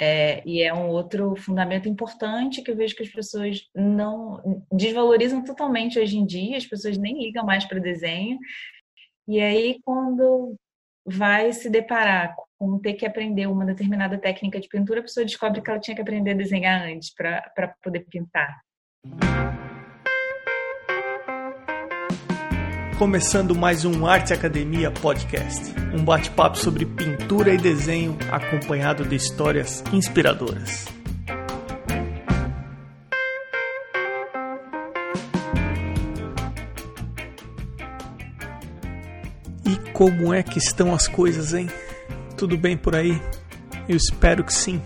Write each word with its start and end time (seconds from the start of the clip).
É, 0.00 0.42
e 0.46 0.62
é 0.62 0.72
um 0.72 0.88
outro 0.88 1.34
fundamento 1.34 1.88
importante 1.88 2.62
que 2.62 2.70
eu 2.70 2.76
vejo 2.76 2.94
que 2.94 3.02
as 3.02 3.08
pessoas 3.08 3.62
não 3.74 4.64
desvalorizam 4.72 5.42
totalmente 5.42 5.98
hoje 5.98 6.16
em 6.16 6.24
dia, 6.24 6.56
as 6.56 6.66
pessoas 6.66 6.96
nem 6.96 7.20
ligam 7.20 7.44
mais 7.44 7.64
para 7.64 7.80
desenho. 7.80 8.38
E 9.26 9.40
aí, 9.40 9.80
quando 9.84 10.54
vai 11.04 11.52
se 11.52 11.68
deparar 11.68 12.34
com 12.58 12.78
ter 12.78 12.94
que 12.94 13.06
aprender 13.06 13.46
uma 13.46 13.64
determinada 13.64 14.18
técnica 14.18 14.60
de 14.60 14.68
pintura, 14.68 15.00
a 15.00 15.02
pessoa 15.02 15.26
descobre 15.26 15.60
que 15.60 15.70
ela 15.70 15.80
tinha 15.80 15.94
que 15.94 16.02
aprender 16.02 16.32
a 16.32 16.34
desenhar 16.34 16.82
antes 16.82 17.12
para 17.12 17.74
poder 17.82 18.06
pintar. 18.08 18.60
Começando 22.98 23.54
mais 23.54 23.84
um 23.84 24.04
Arte 24.04 24.32
Academia 24.32 24.90
Podcast, 24.90 25.72
um 25.94 26.04
bate-papo 26.04 26.58
sobre 26.58 26.84
pintura 26.84 27.54
e 27.54 27.56
desenho 27.56 28.18
acompanhado 28.28 29.04
de 29.04 29.14
histórias 29.14 29.84
inspiradoras. 29.92 30.86
E 39.64 39.76
como 39.92 40.34
é 40.34 40.42
que 40.42 40.58
estão 40.58 40.92
as 40.92 41.06
coisas, 41.06 41.54
hein? 41.54 41.68
Tudo 42.36 42.58
bem 42.58 42.76
por 42.76 42.96
aí? 42.96 43.22
Eu 43.88 43.96
espero 43.96 44.42
que 44.42 44.52
sim. 44.52 44.82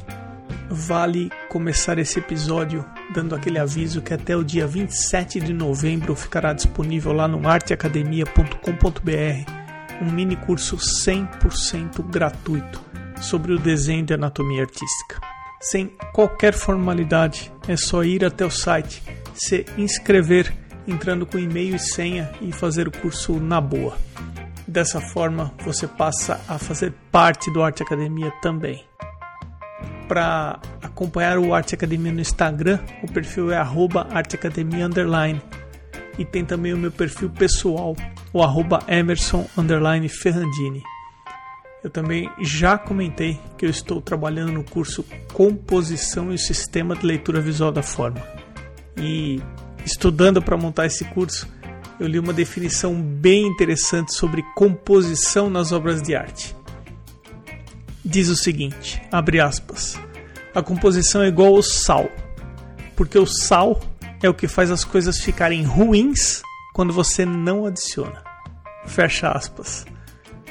Vale 0.74 1.30
começar 1.50 1.98
esse 1.98 2.18
episódio 2.18 2.82
dando 3.12 3.34
aquele 3.34 3.58
aviso 3.58 4.00
que 4.00 4.14
até 4.14 4.34
o 4.34 4.42
dia 4.42 4.66
27 4.66 5.38
de 5.38 5.52
novembro 5.52 6.16
ficará 6.16 6.54
disponível 6.54 7.12
lá 7.12 7.28
no 7.28 7.46
arteacademia.com.br 7.46 9.52
um 10.00 10.10
mini 10.10 10.34
curso 10.34 10.78
100% 10.78 12.02
gratuito 12.08 12.82
sobre 13.20 13.52
o 13.52 13.58
desenho 13.58 14.06
de 14.06 14.14
anatomia 14.14 14.62
artística. 14.62 15.20
Sem 15.60 15.88
qualquer 16.14 16.54
formalidade, 16.54 17.52
é 17.68 17.76
só 17.76 18.02
ir 18.02 18.24
até 18.24 18.46
o 18.46 18.50
site, 18.50 19.02
se 19.34 19.66
inscrever 19.76 20.50
entrando 20.88 21.26
com 21.26 21.38
e-mail 21.38 21.76
e 21.76 21.78
senha 21.78 22.32
e 22.40 22.50
fazer 22.50 22.88
o 22.88 22.98
curso 22.98 23.38
na 23.38 23.60
boa. 23.60 23.98
Dessa 24.66 25.02
forma, 25.02 25.52
você 25.62 25.86
passa 25.86 26.40
a 26.48 26.58
fazer 26.58 26.94
parte 27.12 27.52
do 27.52 27.62
Arte 27.62 27.82
Academia 27.82 28.32
também 28.40 28.90
para 30.12 30.60
acompanhar 30.82 31.38
o 31.38 31.54
Arte 31.54 31.74
Academia 31.74 32.12
no 32.12 32.20
Instagram, 32.20 32.78
o 33.02 33.10
perfil 33.10 33.50
é 33.50 33.56
@arteacademia. 33.56 34.86
E 36.18 36.24
tem 36.26 36.44
também 36.44 36.74
o 36.74 36.76
meu 36.76 36.92
perfil 36.92 37.30
pessoal, 37.30 37.96
o 38.30 38.42
arroba. 38.42 38.80
Eu 41.82 41.88
também 41.88 42.30
já 42.42 42.76
comentei 42.76 43.40
que 43.56 43.64
eu 43.64 43.70
estou 43.70 44.02
trabalhando 44.02 44.52
no 44.52 44.62
curso 44.62 45.02
Composição 45.32 46.30
e 46.30 46.36
Sistema 46.36 46.94
de 46.94 47.06
Leitura 47.06 47.40
Visual 47.40 47.72
da 47.72 47.82
Forma. 47.82 48.20
E 48.98 49.40
estudando 49.82 50.42
para 50.42 50.58
montar 50.58 50.84
esse 50.84 51.06
curso, 51.06 51.48
eu 51.98 52.06
li 52.06 52.18
uma 52.18 52.34
definição 52.34 53.00
bem 53.00 53.46
interessante 53.46 54.14
sobre 54.14 54.42
composição 54.54 55.48
nas 55.48 55.72
obras 55.72 56.02
de 56.02 56.14
arte 56.14 56.54
diz 58.04 58.28
o 58.28 58.36
seguinte, 58.36 59.02
abre 59.10 59.40
aspas, 59.40 59.98
a 60.54 60.62
composição 60.62 61.22
é 61.22 61.28
igual 61.28 61.54
ao 61.54 61.62
sal, 61.62 62.08
porque 62.96 63.18
o 63.18 63.26
sal 63.26 63.80
é 64.22 64.28
o 64.28 64.34
que 64.34 64.46
faz 64.46 64.70
as 64.70 64.84
coisas 64.84 65.20
ficarem 65.20 65.62
ruins 65.62 66.42
quando 66.74 66.92
você 66.92 67.24
não 67.24 67.66
adiciona. 67.66 68.22
Fecha 68.86 69.30
aspas. 69.30 69.86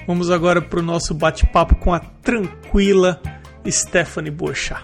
Vamos 0.07 0.31
agora 0.31 0.61
para 0.61 0.79
o 0.79 0.83
nosso 0.83 1.13
bate-papo 1.13 1.75
com 1.75 1.93
a 1.93 1.99
tranquila 1.99 3.21
Stephanie 3.67 4.31
Bochá. 4.31 4.83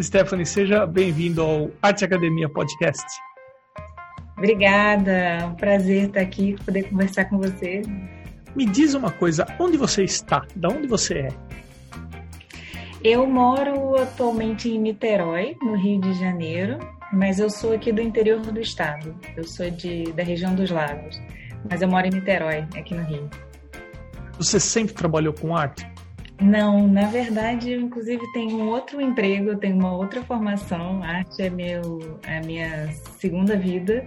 Stephanie, 0.00 0.44
seja 0.44 0.86
bem-vindo 0.86 1.40
ao 1.40 1.70
Arte 1.80 2.04
Academia 2.04 2.48
Podcast. 2.48 3.04
Obrigada, 4.36 5.12
é 5.12 5.44
um 5.44 5.54
prazer 5.54 6.08
estar 6.08 6.20
aqui, 6.20 6.56
poder 6.64 6.82
conversar 6.84 7.26
com 7.26 7.38
você. 7.38 7.82
Me 8.54 8.66
diz 8.66 8.94
uma 8.94 9.10
coisa, 9.10 9.46
onde 9.58 9.76
você 9.76 10.04
está? 10.04 10.46
Da 10.54 10.68
onde 10.68 10.86
você 10.86 11.14
é? 11.14 11.28
Eu 13.02 13.26
moro 13.26 13.96
atualmente 14.00 14.70
em 14.70 14.78
Niterói, 14.78 15.56
no 15.60 15.76
Rio 15.76 16.00
de 16.00 16.14
Janeiro, 16.14 16.78
mas 17.12 17.38
eu 17.38 17.50
sou 17.50 17.72
aqui 17.74 17.92
do 17.92 18.00
interior 18.00 18.40
do 18.40 18.60
estado. 18.60 19.14
Eu 19.36 19.44
sou 19.44 19.68
de, 19.70 20.04
da 20.12 20.22
região 20.22 20.54
dos 20.54 20.70
lagos, 20.70 21.20
mas 21.68 21.82
eu 21.82 21.88
moro 21.88 22.06
em 22.06 22.10
Niterói, 22.10 22.66
aqui 22.76 22.94
no 22.94 23.02
Rio. 23.04 23.28
Você 24.38 24.58
sempre 24.58 24.94
trabalhou 24.94 25.32
com 25.32 25.56
arte? 25.56 25.86
Não, 26.40 26.88
na 26.88 27.06
verdade, 27.06 27.72
eu 27.72 27.80
inclusive 27.80 28.20
tenho 28.32 28.56
um 28.56 28.68
outro 28.68 29.00
emprego, 29.00 29.56
tenho 29.56 29.76
uma 29.76 29.96
outra 29.96 30.22
formação. 30.22 31.02
A 31.02 31.18
arte 31.18 31.42
é, 31.42 31.50
meu, 31.50 32.18
é 32.26 32.38
a 32.38 32.40
minha 32.40 32.92
segunda 33.18 33.56
vida. 33.56 34.04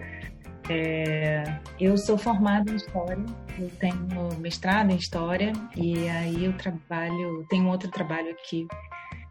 É, 0.68 1.60
eu 1.80 1.96
sou 1.96 2.18
formada 2.18 2.70
em 2.70 2.76
História, 2.76 3.24
eu 3.58 3.70
tenho 3.78 4.38
mestrado 4.38 4.90
em 4.90 4.96
História 4.96 5.52
e 5.74 6.08
aí 6.08 6.44
eu 6.44 6.52
trabalho, 6.52 7.46
tenho 7.48 7.68
outro 7.68 7.90
trabalho 7.90 8.30
aqui 8.30 8.66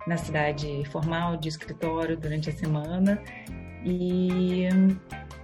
na 0.08 0.18
cidade 0.18 0.84
formal 0.92 1.38
de 1.38 1.50
escritório 1.50 2.18
durante 2.18 2.50
a 2.50 2.54
semana 2.54 3.22
e, 3.86 4.68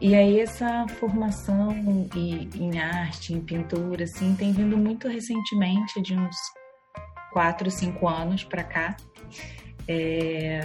e 0.01 0.15
aí 0.15 0.39
essa 0.39 0.87
formação 0.99 1.71
em, 2.15 2.49
em 2.55 2.79
arte, 2.79 3.33
em 3.33 3.41
pintura, 3.41 4.05
assim, 4.05 4.35
tem 4.35 4.51
vindo 4.51 4.77
muito 4.77 5.07
recentemente, 5.07 6.01
de 6.01 6.15
uns 6.15 6.35
quatro, 7.31 7.69
cinco 7.69 8.07
anos 8.07 8.43
para 8.43 8.63
cá. 8.63 8.97
É, 9.87 10.61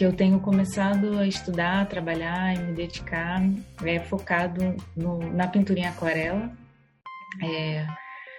que 0.00 0.06
eu 0.06 0.14
tenho 0.14 0.40
começado 0.40 1.18
a 1.18 1.26
estudar, 1.26 1.82
a 1.82 1.84
trabalhar 1.84 2.54
e 2.54 2.58
me 2.58 2.72
dedicar 2.72 3.38
é, 3.84 4.00
focado 4.00 4.74
no, 4.96 5.18
na 5.30 5.46
pintura 5.46 5.80
em 5.80 5.84
aquarela. 5.84 6.50
É, 7.44 7.86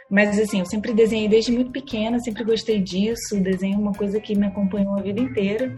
mas 0.10 0.40
assim, 0.40 0.62
eu 0.62 0.66
sempre 0.66 0.92
desenhei 0.92 1.30
desde 1.30 1.52
muito 1.52 1.70
pequena, 1.70 2.20
sempre 2.20 2.44
gostei 2.44 2.82
disso. 2.82 3.40
Desenho 3.40 3.76
é 3.76 3.78
uma 3.78 3.94
coisa 3.94 4.20
que 4.20 4.36
me 4.36 4.48
acompanhou 4.48 4.98
a 4.98 5.04
vida 5.04 5.22
inteira. 5.22 5.76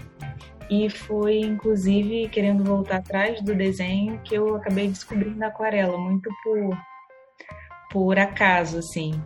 E 0.69 0.89
foi, 0.89 1.41
inclusive, 1.41 2.29
querendo 2.29 2.63
voltar 2.63 3.00
atrás 3.00 3.41
do 3.41 3.53
desenho 3.53 4.21
que 4.23 4.35
eu 4.35 4.55
acabei 4.55 4.88
descobrindo 4.88 5.44
a 5.44 5.47
aquarela, 5.47 5.97
muito 5.97 6.29
por, 6.45 6.77
por 7.91 8.17
acaso, 8.17 8.77
assim. 8.77 9.21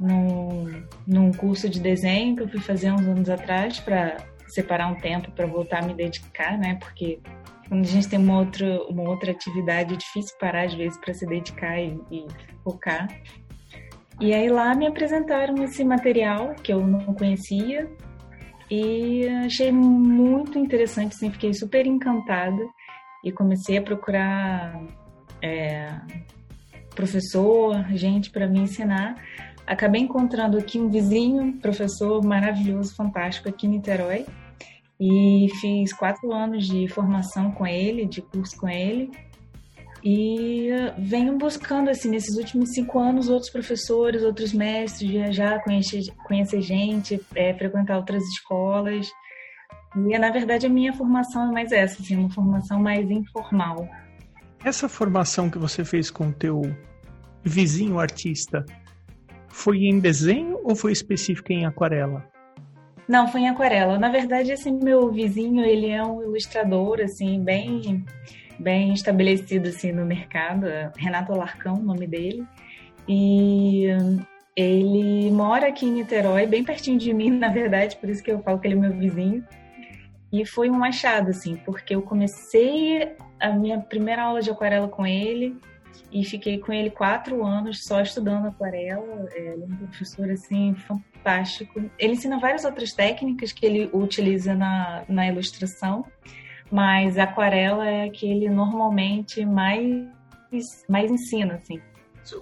Num, 0.00 0.82
num 1.06 1.30
curso 1.30 1.68
de 1.68 1.78
desenho 1.78 2.36
que 2.36 2.42
eu 2.44 2.48
fui 2.48 2.60
fazer 2.60 2.90
uns 2.90 3.02
anos 3.02 3.28
atrás 3.28 3.78
para 3.80 4.29
separar 4.52 4.88
um 4.88 4.96
tempo 4.96 5.30
para 5.32 5.46
voltar 5.46 5.82
a 5.82 5.86
me 5.86 5.94
dedicar, 5.94 6.58
né? 6.58 6.76
Porque 6.80 7.20
quando 7.68 7.84
a 7.84 7.88
gente 7.88 8.08
tem 8.08 8.18
uma 8.18 8.38
outra, 8.40 8.82
uma 8.84 9.08
outra 9.08 9.30
atividade, 9.30 9.94
é 9.94 9.96
difícil 9.96 10.36
parar 10.38 10.66
às 10.66 10.74
vezes 10.74 10.98
para 10.98 11.14
se 11.14 11.24
dedicar 11.26 11.78
e, 11.78 12.00
e, 12.10 12.26
focar. 12.64 13.08
E 14.20 14.34
aí 14.34 14.50
lá 14.50 14.74
me 14.74 14.86
apresentaram 14.86 15.62
esse 15.62 15.84
material 15.84 16.54
que 16.62 16.72
eu 16.72 16.86
não 16.86 17.14
conhecia 17.14 17.88
e 18.70 19.26
achei 19.46 19.72
muito 19.72 20.58
interessante, 20.58 21.14
assim, 21.14 21.30
fiquei 21.30 21.54
super 21.54 21.86
encantada 21.86 22.62
e 23.24 23.32
comecei 23.32 23.78
a 23.78 23.82
procurar 23.82 24.82
é, 25.42 25.90
professor, 26.94 27.84
gente 27.92 28.30
para 28.30 28.46
me 28.46 28.60
ensinar. 28.60 29.14
Acabei 29.70 30.00
encontrando 30.00 30.58
aqui 30.58 30.80
um 30.80 30.88
vizinho, 30.88 31.52
professor 31.58 32.24
maravilhoso, 32.24 32.92
fantástico 32.92 33.48
aqui 33.48 33.68
em 33.68 33.70
Niterói, 33.70 34.26
e 34.98 35.46
fiz 35.60 35.92
quatro 35.92 36.32
anos 36.32 36.66
de 36.66 36.88
formação 36.88 37.52
com 37.52 37.64
ele, 37.64 38.04
de 38.04 38.20
curso 38.20 38.56
com 38.56 38.68
ele. 38.68 39.12
E 40.02 40.70
venho 40.98 41.38
buscando, 41.38 41.88
assim, 41.88 42.10
nesses 42.10 42.36
últimos 42.36 42.70
cinco 42.70 42.98
anos, 42.98 43.28
outros 43.28 43.48
professores, 43.48 44.24
outros 44.24 44.52
mestres, 44.52 45.08
viajar, 45.08 45.62
conhecer, 45.62 46.02
conhecer 46.26 46.60
gente, 46.62 47.24
é, 47.36 47.54
frequentar 47.54 47.96
outras 47.96 48.24
escolas. 48.24 49.08
E, 49.94 50.18
na 50.18 50.30
verdade, 50.32 50.66
a 50.66 50.68
minha 50.68 50.92
formação 50.92 51.48
é 51.48 51.52
mais 51.52 51.70
essa, 51.70 52.02
assim, 52.02 52.16
uma 52.16 52.30
formação 52.30 52.80
mais 52.80 53.08
informal. 53.08 53.88
Essa 54.64 54.88
formação 54.88 55.48
que 55.48 55.58
você 55.58 55.84
fez 55.84 56.10
com 56.10 56.26
o 56.26 56.32
teu 56.32 56.60
vizinho 57.44 58.00
artista, 58.00 58.66
foi 59.60 59.84
em 59.84 60.00
desenho 60.00 60.58
ou 60.64 60.74
foi 60.74 60.92
específica 60.92 61.52
em 61.52 61.66
aquarela? 61.66 62.24
Não, 63.06 63.28
foi 63.28 63.42
em 63.42 63.48
aquarela. 63.48 63.98
Na 63.98 64.08
verdade, 64.08 64.52
assim, 64.52 64.72
meu 64.72 65.10
vizinho, 65.10 65.64
ele 65.64 65.88
é 65.88 66.02
um 66.02 66.22
ilustrador, 66.22 67.00
assim, 67.00 67.42
bem, 67.42 68.04
bem 68.58 68.94
estabelecido, 68.94 69.68
assim, 69.68 69.92
no 69.92 70.06
mercado. 70.06 70.66
Renato 70.96 71.32
Alarcão, 71.32 71.74
o 71.74 71.82
nome 71.82 72.06
dele. 72.06 72.46
E 73.08 73.86
ele 74.56 75.30
mora 75.30 75.68
aqui 75.68 75.86
em 75.86 75.92
Niterói, 75.92 76.46
bem 76.46 76.64
pertinho 76.64 76.98
de 76.98 77.12
mim, 77.12 77.30
na 77.36 77.48
verdade, 77.48 77.96
por 77.96 78.08
isso 78.08 78.22
que 78.22 78.30
eu 78.30 78.40
falo 78.42 78.58
que 78.58 78.66
ele 78.68 78.74
é 78.74 78.78
meu 78.78 78.92
vizinho. 78.92 79.44
E 80.32 80.46
foi 80.46 80.70
um 80.70 80.84
achado, 80.84 81.30
assim, 81.30 81.56
porque 81.56 81.94
eu 81.94 82.02
comecei 82.02 83.12
a 83.40 83.50
minha 83.50 83.80
primeira 83.80 84.22
aula 84.22 84.40
de 84.40 84.50
aquarela 84.50 84.86
com 84.86 85.04
ele 85.04 85.56
e 86.12 86.24
fiquei 86.24 86.58
com 86.58 86.72
ele 86.72 86.90
quatro 86.90 87.44
anos 87.44 87.84
só 87.84 88.00
estudando 88.00 88.46
aquarela. 88.46 89.28
É, 89.32 89.52
ele 89.52 89.62
é 89.62 89.66
um 89.66 89.86
professor, 89.86 90.30
assim, 90.30 90.74
fantástico. 90.74 91.90
Ele 91.98 92.14
ensina 92.14 92.38
várias 92.38 92.64
outras 92.64 92.92
técnicas 92.92 93.52
que 93.52 93.64
ele 93.64 93.90
utiliza 93.92 94.54
na, 94.54 95.04
na 95.08 95.28
ilustração, 95.28 96.04
mas 96.70 97.16
aquarela 97.16 97.88
é 97.88 98.04
a 98.04 98.10
que 98.10 98.28
ele 98.28 98.48
normalmente 98.48 99.44
mais, 99.44 100.08
mais 100.88 101.10
ensina, 101.10 101.54
assim. 101.54 101.80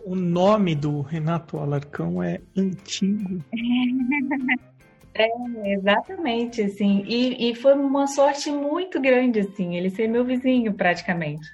O 0.04 0.14
nome 0.14 0.74
do 0.74 1.00
Renato 1.02 1.58
Alarcão 1.58 2.22
é 2.22 2.40
antigo. 2.56 3.42
É, 5.14 5.72
exatamente, 5.72 6.62
assim. 6.62 7.02
E, 7.04 7.50
e 7.50 7.54
foi 7.56 7.74
uma 7.74 8.06
sorte 8.06 8.52
muito 8.52 9.00
grande, 9.00 9.40
assim, 9.40 9.74
ele 9.74 9.90
ser 9.90 10.06
meu 10.06 10.24
vizinho 10.24 10.72
praticamente 10.72 11.44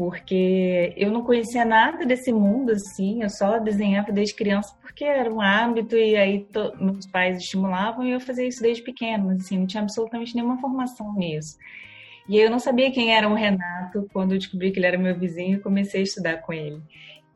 porque 0.00 0.94
eu 0.96 1.10
não 1.10 1.22
conhecia 1.22 1.62
nada 1.62 2.06
desse 2.06 2.32
mundo 2.32 2.72
assim, 2.72 3.22
eu 3.22 3.28
só 3.28 3.58
desenhava 3.58 4.10
desde 4.10 4.34
criança 4.34 4.74
porque 4.80 5.04
era 5.04 5.30
um 5.30 5.42
hábito 5.42 5.94
e 5.94 6.16
aí 6.16 6.48
meus 6.80 7.06
pais 7.06 7.36
estimulavam 7.36 8.06
e 8.06 8.12
eu 8.12 8.18
fazia 8.18 8.48
isso 8.48 8.62
desde 8.62 8.82
pequeno, 8.82 9.26
mas 9.26 9.42
assim, 9.42 9.58
não 9.58 9.66
tinha 9.66 9.82
absolutamente 9.82 10.34
nenhuma 10.34 10.58
formação 10.58 11.12
nisso. 11.12 11.58
E 12.26 12.38
eu 12.38 12.50
não 12.50 12.58
sabia 12.58 12.90
quem 12.90 13.14
era 13.14 13.28
o 13.28 13.34
Renato 13.34 14.08
quando 14.10 14.32
eu 14.32 14.38
descobri 14.38 14.70
que 14.70 14.78
ele 14.78 14.86
era 14.86 14.96
meu 14.96 15.14
vizinho 15.14 15.58
e 15.58 15.60
comecei 15.60 16.00
a 16.00 16.04
estudar 16.04 16.38
com 16.38 16.54
ele. 16.54 16.80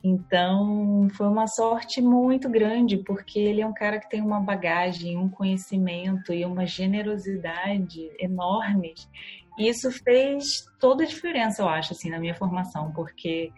Então, 0.06 1.09
foi 1.15 1.27
uma 1.27 1.47
sorte 1.47 2.03
muito 2.03 2.49
grande, 2.51 2.99
porque 2.99 3.39
ele 3.39 3.62
é 3.62 3.67
um 3.67 3.73
cara 3.73 3.99
que 3.99 4.11
tem 4.11 4.21
uma 4.21 4.39
bagagem, 4.39 5.17
um 5.17 5.31
conhecimento 5.31 6.31
e 6.31 6.45
uma 6.45 6.67
generosidade 6.67 8.11
enormes 8.19 9.09
isso 9.59 9.91
fez 9.91 10.67
toda 10.81 11.05
a 11.05 11.06
diferença, 11.06 11.62
eu 11.62 11.69
acho, 11.69 11.93
assim, 11.93 12.11
na 12.11 12.19
minha 12.19 12.35
formação, 12.35 12.91
porque 12.93 13.53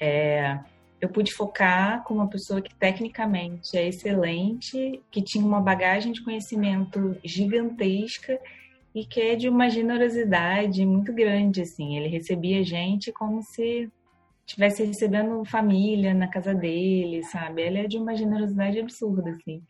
é, 0.00 0.58
eu 1.00 1.08
pude 1.08 1.32
focar 1.32 2.04
com 2.04 2.14
uma 2.14 2.28
pessoa 2.28 2.60
que 2.60 2.74
tecnicamente 2.74 3.76
é 3.76 3.88
excelente, 3.88 5.00
que 5.10 5.22
tinha 5.22 5.44
uma 5.44 5.60
bagagem 5.60 6.12
de 6.12 6.22
conhecimento 6.22 7.16
gigantesca 7.24 8.38
e 8.94 9.04
que 9.06 9.20
é 9.20 9.36
de 9.36 9.48
uma 9.48 9.70
generosidade 9.70 10.84
muito 10.84 11.12
grande, 11.14 11.62
assim. 11.62 11.96
Ele 11.96 12.08
recebia 12.08 12.62
gente 12.62 13.10
como 13.10 13.42
se 13.42 13.90
estivesse 14.48 14.82
recebendo 14.82 15.44
família 15.44 16.14
na 16.14 16.26
casa 16.26 16.54
dele, 16.54 17.22
sabe? 17.24 17.62
Ele 17.62 17.78
é 17.78 17.86
de 17.86 17.98
uma 17.98 18.16
generosidade 18.16 18.80
absurda, 18.80 19.30
assim. 19.30 19.62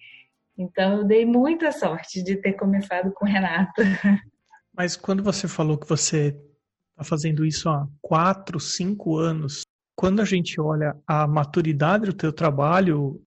Então, 0.56 0.98
eu 0.98 1.04
dei 1.04 1.26
muita 1.26 1.72
sorte 1.72 2.22
de 2.22 2.36
ter 2.36 2.52
começado 2.52 3.12
com 3.12 3.24
o 3.24 3.28
Renato. 3.28 3.82
Mas 4.72 4.96
quando 4.96 5.22
você 5.22 5.48
falou 5.48 5.76
que 5.76 5.88
você 5.88 6.36
está 6.90 7.02
fazendo 7.02 7.44
isso 7.44 7.68
há 7.68 7.88
quatro, 8.00 8.60
cinco 8.60 9.16
anos, 9.16 9.62
quando 9.96 10.22
a 10.22 10.24
gente 10.24 10.60
olha 10.60 10.96
a 11.06 11.26
maturidade 11.26 12.06
do 12.06 12.12
teu 12.12 12.32
trabalho, 12.32 13.20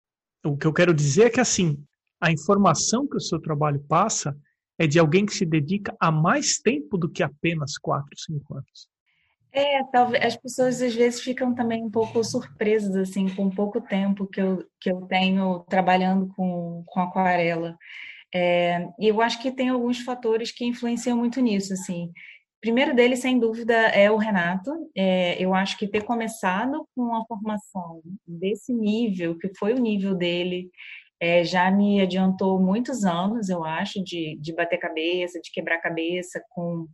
o 0.46 0.58
que 0.58 0.66
eu 0.66 0.74
quero 0.74 0.94
dizer 0.94 1.24
é 1.24 1.30
que 1.30 1.42
assim, 1.42 1.84
a 2.22 2.32
informação 2.32 3.06
que 3.06 3.18
o 3.18 3.22
seu 3.22 3.42
trabalho 3.42 3.84
passa 3.90 4.38
é 4.80 4.88
de 4.88 4.98
alguém 4.98 5.26
que 5.26 5.34
se 5.34 5.46
dedica 5.46 5.94
a 6.00 6.10
mais 6.12 6.60
tempo 6.60 6.98
do 6.98 7.10
que 7.10 7.22
apenas 7.22 7.78
quatro, 7.78 8.18
cinco 8.18 8.56
anos. 8.56 8.91
É, 9.54 9.84
talvez 9.92 10.24
as 10.24 10.38
pessoas 10.38 10.82
às 10.82 10.96
vezes 10.96 11.22
ficam 11.22 11.54
também 11.54 11.84
um 11.84 11.92
pouco 11.92 12.24
surpresas 12.24 12.96
assim 12.96 13.28
com 13.36 13.50
pouco 13.50 13.82
tempo 13.82 14.26
que 14.26 14.42
eu, 14.42 14.66
que 14.80 14.90
eu 14.90 15.02
tenho 15.08 15.60
trabalhando 15.70 16.34
com, 16.36 16.84
com 16.88 17.00
aquarela. 17.02 17.78
É, 18.34 18.88
e 19.00 19.10
eu 19.10 19.22
acho 19.22 19.42
que 19.42 19.52
tem 19.52 19.70
alguns 19.70 20.00
fatores 20.02 20.52
que 20.52 20.66
influenciam 20.66 21.18
muito 21.18 21.42
nisso, 21.42 21.74
assim. 21.74 22.12
primeiro 22.62 22.96
deles, 22.96 23.20
sem 23.20 23.40
dúvida, 23.40 23.74
é 23.74 24.10
o 24.10 24.18
Renato. 24.18 24.72
É, 24.96 25.42
eu 25.44 25.54
acho 25.54 25.78
que 25.78 25.88
ter 25.88 26.04
começado 26.04 26.88
com 26.96 27.04
uma 27.04 27.26
formação 27.26 28.02
desse 28.26 28.74
nível, 28.74 29.38
que 29.38 29.52
foi 29.58 29.74
o 29.74 29.80
nível 29.80 30.16
dele, 30.16 30.70
é, 31.20 31.44
já 31.44 31.70
me 31.70 32.02
adiantou 32.02 32.60
muitos 32.60 33.04
anos, 33.06 33.50
eu 33.50 33.64
acho, 33.64 34.04
de, 34.04 34.38
de 34.42 34.54
bater 34.56 34.80
cabeça, 34.80 35.40
de 35.42 35.52
quebrar 35.52 35.80
cabeça 35.80 36.42
com, 36.50 36.88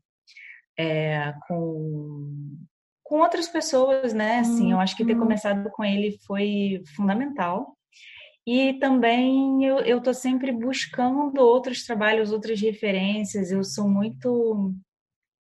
é, 0.78 1.34
com, 1.48 2.58
com 3.04 3.20
outras 3.20 3.48
pessoas, 3.48 4.14
né? 4.14 4.40
Assim, 4.40 4.72
eu 4.72 4.80
acho 4.80 4.96
que 4.96 5.06
ter 5.06 5.14
uhum. 5.14 5.22
começado 5.22 5.70
com 5.72 5.84
ele 5.84 6.18
foi 6.26 6.82
fundamental. 6.96 7.76
E 8.46 8.74
também 8.80 9.66
eu 9.66 9.98
estou 9.98 10.14
sempre 10.14 10.54
buscando 10.54 11.42
outros 11.42 11.86
trabalhos, 11.86 12.32
outras 12.32 12.62
referências. 12.62 13.52
Eu 13.52 13.62
sou 13.62 13.90
muito. 13.90 14.74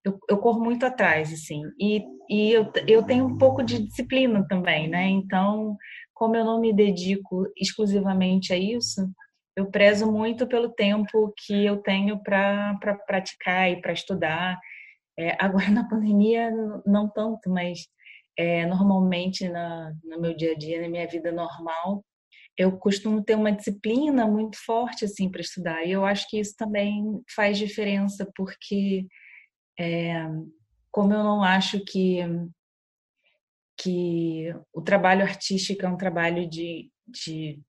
Eu, 0.03 0.19
eu 0.29 0.37
corro 0.37 0.61
muito 0.61 0.85
atrás, 0.85 1.31
assim. 1.31 1.61
E, 1.79 2.03
e 2.29 2.51
eu, 2.51 2.69
eu 2.85 3.03
tenho 3.03 3.25
um 3.25 3.37
pouco 3.37 3.63
de 3.63 3.79
disciplina 3.79 4.45
também, 4.49 4.89
né? 4.89 5.07
Então, 5.07 5.77
como 6.13 6.35
eu 6.35 6.43
não 6.43 6.59
me 6.59 6.73
dedico 6.73 7.45
exclusivamente 7.55 8.51
a 8.51 8.57
isso, 8.57 9.09
eu 9.55 9.71
prezo 9.71 10.11
muito 10.11 10.45
pelo 10.45 10.69
tempo 10.69 11.33
que 11.37 11.65
eu 11.65 11.77
tenho 11.77 12.21
para 12.21 12.75
pra 12.81 12.93
praticar 12.93 13.71
e 13.71 13.79
para 13.81 13.93
estudar. 13.93 14.59
É, 15.17 15.35
agora, 15.43 15.69
na 15.71 15.87
pandemia, 15.87 16.51
não 16.85 17.09
tanto, 17.09 17.49
mas 17.49 17.87
é, 18.37 18.65
normalmente 18.65 19.47
na, 19.49 19.93
no 20.03 20.21
meu 20.21 20.35
dia 20.35 20.51
a 20.51 20.55
dia, 20.55 20.81
na 20.81 20.89
minha 20.89 21.07
vida 21.07 21.31
normal, 21.31 22.03
eu 22.57 22.77
costumo 22.77 23.23
ter 23.23 23.35
uma 23.35 23.51
disciplina 23.51 24.25
muito 24.25 24.57
forte 24.63 25.05
assim 25.05 25.29
para 25.29 25.41
estudar. 25.41 25.85
E 25.85 25.91
eu 25.91 26.05
acho 26.05 26.27
que 26.29 26.39
isso 26.39 26.55
também 26.57 27.21
faz 27.35 27.57
diferença 27.57 28.29
porque 28.35 29.05
é, 29.79 30.25
como 30.91 31.13
eu 31.13 31.23
não 31.23 31.43
acho 31.43 31.83
que 31.85 32.19
que 33.79 34.51
o 34.73 34.81
trabalho 34.81 35.21
artístico 35.21 35.85
é 35.85 35.89
um 35.89 35.97
trabalho 35.97 36.49
de, 36.49 36.89
de 37.07 37.61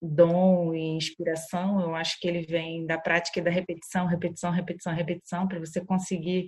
dom 0.00 0.72
e 0.74 0.96
inspiração, 0.96 1.80
eu 1.80 1.94
acho 1.94 2.20
que 2.20 2.28
ele 2.28 2.42
vem 2.42 2.86
da 2.86 2.98
prática 2.98 3.40
e 3.40 3.42
da 3.42 3.50
repetição, 3.50 4.06
repetição, 4.06 4.52
repetição, 4.52 4.94
repetição, 4.94 5.48
para 5.48 5.58
você 5.58 5.84
conseguir 5.84 6.46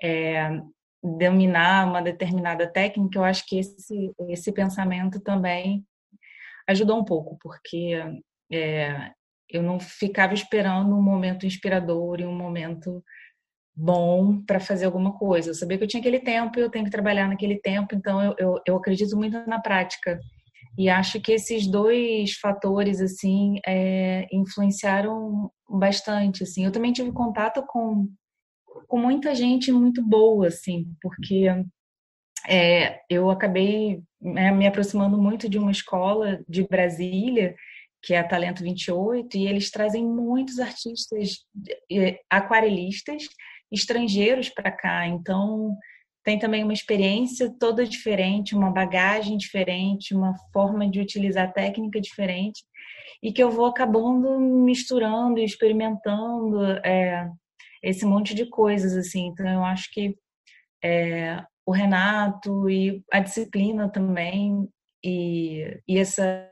é, 0.00 0.60
dominar 1.02 1.88
uma 1.88 2.00
determinada 2.00 2.66
técnica. 2.66 3.18
Eu 3.18 3.24
acho 3.24 3.44
que 3.46 3.58
esse, 3.58 4.12
esse 4.28 4.52
pensamento 4.52 5.20
também 5.20 5.84
ajudou 6.68 6.98
um 6.98 7.04
pouco, 7.04 7.36
porque 7.40 8.00
é, 8.52 9.10
eu 9.50 9.62
não 9.62 9.80
ficava 9.80 10.34
esperando 10.34 10.94
um 10.94 11.02
momento 11.02 11.46
inspirador 11.46 12.20
e 12.20 12.26
um 12.26 12.34
momento 12.34 13.02
bom 13.74 14.42
para 14.42 14.60
fazer 14.60 14.84
alguma 14.84 15.12
coisa. 15.18 15.50
Eu 15.50 15.54
sabia 15.54 15.78
que 15.78 15.84
eu 15.84 15.88
tinha 15.88 16.00
aquele 16.00 16.20
tempo 16.20 16.58
e 16.58 16.62
eu 16.62 16.70
tenho 16.70 16.84
que 16.84 16.90
trabalhar 16.90 17.28
naquele 17.28 17.58
tempo, 17.60 17.94
então 17.94 18.22
eu, 18.22 18.34
eu, 18.38 18.60
eu 18.66 18.76
acredito 18.76 19.16
muito 19.16 19.38
na 19.46 19.60
prática. 19.60 20.20
E 20.76 20.88
acho 20.88 21.20
que 21.20 21.32
esses 21.32 21.66
dois 21.66 22.34
fatores, 22.34 23.00
assim, 23.00 23.56
é, 23.66 24.26
influenciaram 24.32 25.50
bastante, 25.68 26.44
assim. 26.44 26.64
Eu 26.64 26.72
também 26.72 26.92
tive 26.92 27.12
contato 27.12 27.62
com, 27.66 28.08
com 28.92 28.98
muita 28.98 29.34
gente 29.34 29.72
muito 29.72 30.02
boa, 30.02 30.48
assim, 30.48 30.86
porque 31.00 31.46
é, 32.46 33.00
eu 33.08 33.30
acabei 33.30 34.02
né, 34.20 34.52
me 34.52 34.66
aproximando 34.66 35.16
muito 35.16 35.48
de 35.48 35.56
uma 35.56 35.70
escola 35.70 36.44
de 36.46 36.62
Brasília, 36.68 37.56
que 38.02 38.12
é 38.12 38.18
a 38.18 38.28
Talento 38.28 38.62
28, 38.62 39.34
e 39.34 39.46
eles 39.46 39.70
trazem 39.70 40.04
muitos 40.04 40.58
artistas 40.58 41.38
aquarelistas 42.28 43.28
estrangeiros 43.72 44.50
para 44.50 44.70
cá. 44.70 45.06
Então, 45.06 45.74
tem 46.22 46.38
também 46.38 46.62
uma 46.62 46.74
experiência 46.74 47.50
toda 47.58 47.86
diferente, 47.86 48.54
uma 48.54 48.70
bagagem 48.70 49.38
diferente, 49.38 50.14
uma 50.14 50.34
forma 50.52 50.86
de 50.86 51.00
utilizar 51.00 51.50
técnica 51.54 51.98
diferente, 51.98 52.62
e 53.22 53.32
que 53.32 53.42
eu 53.42 53.50
vou 53.50 53.64
acabando 53.64 54.38
misturando 54.38 55.38
e 55.38 55.44
experimentando 55.44 56.62
é, 56.84 57.26
esse 57.82 58.04
monte 58.06 58.34
de 58.34 58.46
coisas, 58.46 58.96
assim. 58.96 59.26
Então, 59.26 59.46
eu 59.48 59.64
acho 59.64 59.90
que 59.92 60.16
é, 60.82 61.42
o 61.66 61.72
Renato 61.72 62.68
e 62.68 63.02
a 63.12 63.20
disciplina 63.20 63.90
também 63.90 64.68
e, 65.04 65.80
e 65.88 65.98
essa 65.98 66.48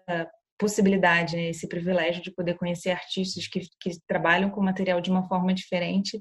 possibilidade, 0.58 1.37
né, 1.37 1.49
esse 1.49 1.66
privilégio 1.66 2.22
de 2.22 2.30
poder 2.30 2.54
conhecer 2.56 2.90
artistas 2.90 3.49
que, 3.49 3.60
que 3.80 3.90
trabalham 4.06 4.50
com 4.50 4.62
material 4.62 5.00
de 5.00 5.10
uma 5.10 5.26
forma 5.26 5.54
diferente, 5.54 6.20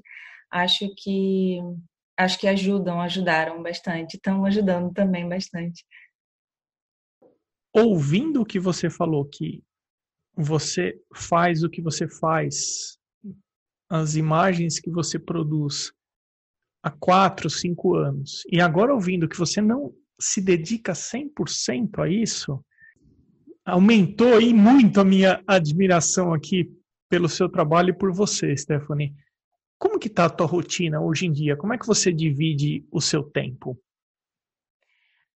acho 0.50 0.88
que 0.96 1.58
acho 2.18 2.38
que 2.38 2.46
ajudam, 2.46 3.00
ajudaram 3.00 3.62
bastante, 3.62 4.16
estão 4.16 4.44
ajudando 4.44 4.92
também 4.92 5.26
bastante. 5.26 5.84
Ouvindo 7.72 8.42
o 8.42 8.44
que 8.44 8.58
você 8.58 8.90
falou 8.90 9.24
que 9.24 9.62
você 10.36 11.00
faz 11.14 11.62
o 11.62 11.70
que 11.70 11.80
você 11.80 12.06
faz, 12.08 12.98
as 13.90 14.14
imagens 14.14 14.78
que 14.78 14.88
você 14.88 15.18
produz 15.18 15.92
há 16.80 16.90
quatro, 16.90 17.50
cinco 17.50 17.96
anos, 17.96 18.44
e 18.50 18.60
agora 18.60 18.94
ouvindo 18.94 19.28
que 19.28 19.36
você 19.36 19.60
não 19.60 19.92
se 20.18 20.40
dedica 20.40 20.92
100% 20.92 21.98
a 21.98 22.08
isso, 22.08 22.64
aumentou 23.64 24.36
aí 24.36 24.54
muito 24.54 25.00
a 25.00 25.04
minha 25.04 25.42
admiração 25.46 26.32
aqui 26.32 26.70
pelo 27.08 27.28
seu 27.28 27.48
trabalho 27.48 27.90
e 27.90 27.98
por 27.98 28.12
você, 28.12 28.56
Stephanie. 28.56 29.14
Como 29.78 29.98
que 29.98 30.08
está 30.08 30.26
a 30.26 30.30
tua 30.30 30.46
rotina 30.46 31.00
hoje 31.00 31.26
em 31.26 31.32
dia? 31.32 31.56
Como 31.56 31.72
é 31.74 31.78
que 31.78 31.86
você 31.86 32.12
divide 32.12 32.86
o 32.92 33.00
seu 33.00 33.22
tempo? 33.22 33.78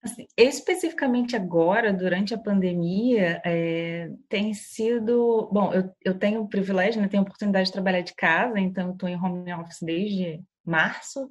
Assim, 0.03 0.27
especificamente 0.37 1.33
agora, 1.33 1.93
durante 1.93 2.33
a 2.33 2.37
pandemia, 2.37 3.41
é, 3.45 4.11
tem 4.27 4.53
sido. 4.53 5.49
Bom, 5.49 5.71
eu, 5.71 5.89
eu 6.03 6.19
tenho 6.19 6.41
o 6.41 6.49
privilégio, 6.49 7.01
né, 7.01 7.07
tenho 7.07 7.21
a 7.21 7.25
oportunidade 7.25 7.67
de 7.67 7.73
trabalhar 7.73 8.01
de 8.01 8.13
casa, 8.13 8.59
então 8.59 8.91
estou 8.91 9.07
em 9.07 9.15
home 9.15 9.53
office 9.53 9.79
desde 9.81 10.41
março, 10.65 11.29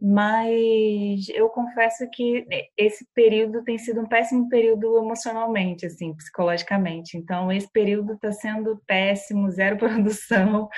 mas 0.00 1.28
eu 1.30 1.48
confesso 1.48 2.08
que 2.12 2.46
esse 2.76 3.04
período 3.12 3.64
tem 3.64 3.76
sido 3.78 4.00
um 4.00 4.06
péssimo 4.06 4.48
período 4.48 4.96
emocionalmente, 4.96 5.84
assim, 5.86 6.14
psicologicamente. 6.14 7.16
Então, 7.16 7.50
esse 7.50 7.68
período 7.72 8.12
está 8.12 8.30
sendo 8.30 8.80
péssimo, 8.86 9.50
zero 9.50 9.76
produção. 9.76 10.68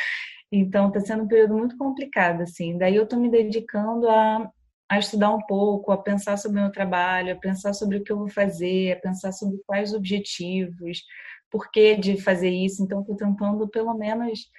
Então, 0.51 0.89
está 0.89 1.01
sendo 1.01 1.25
um 1.25 1.29
período 1.29 1.55
muito 1.55 1.77
complicado, 1.77 2.41
assim. 2.43 2.79
Daí 2.79 2.97
eu 2.97 3.05
estou 3.05 3.21
me 3.21 3.31
dedicando 3.31 4.09
a 4.09 4.51
a 4.91 4.99
estudar 4.99 5.31
um 5.31 5.41
pouco, 5.47 5.93
a 5.93 6.03
pensar 6.03 6.37
sobre 6.37 6.59
o 6.59 6.63
meu 6.63 6.73
trabalho, 6.73 7.33
a 7.33 7.37
pensar 7.37 7.73
sobre 7.73 7.99
o 7.99 8.03
que 8.03 8.11
eu 8.11 8.19
vou 8.19 8.29
fazer, 8.29 8.91
a 8.91 9.01
pensar 9.01 9.31
sobre 9.31 9.61
quais 9.65 9.95
objetivos, 9.95 11.05
por 11.49 11.71
que 11.71 11.95
de 11.95 12.21
fazer 12.21 12.51
isso. 12.51 12.83
Então, 12.83 13.01
estou 13.01 13.15
tentando, 13.15 13.69
pelo 13.69 13.95
menos, 13.95 14.51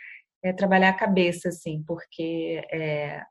é, 0.42 0.54
trabalhar 0.54 0.90
a 0.90 0.98
cabeça, 0.98 1.50
assim, 1.50 1.84
porque 1.86 2.66
é, 2.72 3.22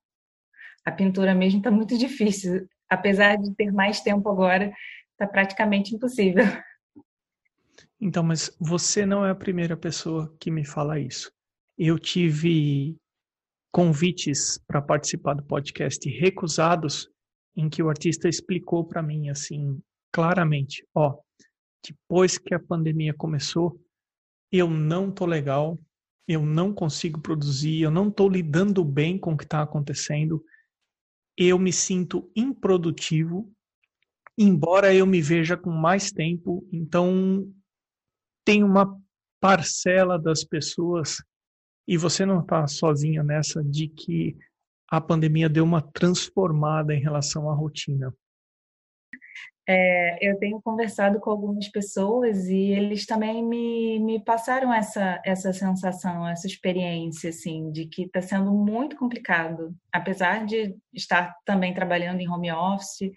a 0.85 0.93
pintura 0.93 1.35
mesmo 1.35 1.61
está 1.61 1.71
muito 1.71 1.97
difícil. 1.99 2.69
Apesar 2.87 3.37
de 3.37 3.55
ter 3.55 3.73
mais 3.73 4.03
tempo 4.03 4.29
agora, 4.29 4.71
está 5.13 5.27
praticamente 5.27 5.95
impossível. 5.95 6.45
Então, 7.99 8.23
mas 8.23 8.55
você 8.61 9.07
não 9.07 9.25
é 9.25 9.31
a 9.31 9.35
primeira 9.35 9.75
pessoa 9.75 10.37
que 10.39 10.51
me 10.51 10.67
fala 10.67 11.01
isso. 11.01 11.33
Eu 11.79 11.99
tive 11.99 12.99
convites 13.73 14.59
para 14.67 14.83
participar 14.83 15.35
do 15.35 15.45
podcast 15.45 16.09
recusados, 16.09 17.09
em 17.57 17.69
que 17.69 17.83
o 17.83 17.89
artista 17.89 18.29
explicou 18.29 18.85
para 18.85 19.03
mim 19.03 19.29
assim 19.29 19.81
claramente, 20.13 20.87
ó, 20.95 21.17
depois 21.87 22.37
que 22.37 22.55
a 22.55 22.61
pandemia 22.61 23.15
começou, 23.15 23.81
eu 24.53 24.69
não 24.69 25.11
tô 25.11 25.25
legal, 25.25 25.79
eu 26.27 26.45
não 26.45 26.75
consigo 26.75 27.21
produzir, 27.21 27.81
eu 27.81 27.91
não 27.91 28.11
tô 28.11 28.29
lidando 28.29 28.85
bem 28.85 29.19
com 29.19 29.33
o 29.33 29.37
que 29.37 29.45
está 29.45 29.63
acontecendo, 29.63 30.45
eu 31.37 31.59
me 31.59 31.73
sinto 31.73 32.31
improdutivo, 32.35 33.51
embora 34.37 34.95
eu 34.95 35.07
me 35.07 35.23
veja 35.23 35.57
com 35.57 35.71
mais 35.71 36.11
tempo, 36.11 36.67
então 36.73 37.49
tem 38.45 38.65
uma 38.65 39.01
parcela 39.41 40.19
das 40.19 40.45
pessoas 40.45 41.23
e 41.91 41.97
você 41.97 42.25
não 42.25 42.39
está 42.39 42.69
sozinha 42.69 43.21
nessa 43.21 43.65
de 43.65 43.89
que 43.89 44.37
a 44.89 45.01
pandemia 45.01 45.49
deu 45.49 45.65
uma 45.65 45.83
transformada 45.83 46.95
em 46.95 47.01
relação 47.01 47.51
à 47.51 47.53
rotina. 47.53 48.15
É, 49.69 50.17
eu 50.21 50.39
tenho 50.39 50.63
conversado 50.63 51.19
com 51.19 51.31
algumas 51.31 51.69
pessoas 51.69 52.47
e 52.47 52.71
eles 52.71 53.07
também 53.07 53.45
me, 53.45 53.99
me 53.99 54.25
passaram 54.25 54.73
essa, 54.73 55.21
essa 55.25 55.53
sensação, 55.53 56.29
essa 56.29 56.47
experiência, 56.47 57.31
assim, 57.31 57.73
de 57.73 57.87
que 57.87 58.03
está 58.03 58.23
sendo 58.23 58.53
muito 58.53 58.97
complicado. 58.97 59.75
Apesar 59.93 60.47
de 60.47 60.77
estar 60.95 61.35
também 61.45 61.75
trabalhando 61.75 62.21
em 62.21 62.29
home 62.29 62.53
office, 62.53 63.11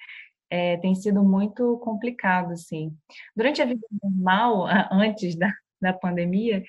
é, 0.49 0.77
tem 0.77 0.95
sido 0.95 1.23
muito 1.23 1.77
complicado, 1.77 2.53
assim. 2.53 2.91
Durante 3.35 3.61
a 3.61 3.65
vida 3.65 3.85
normal, 4.01 4.65
antes 4.91 5.35
da, 5.35 5.51
da 5.79 5.93
pandemia, 5.93 6.63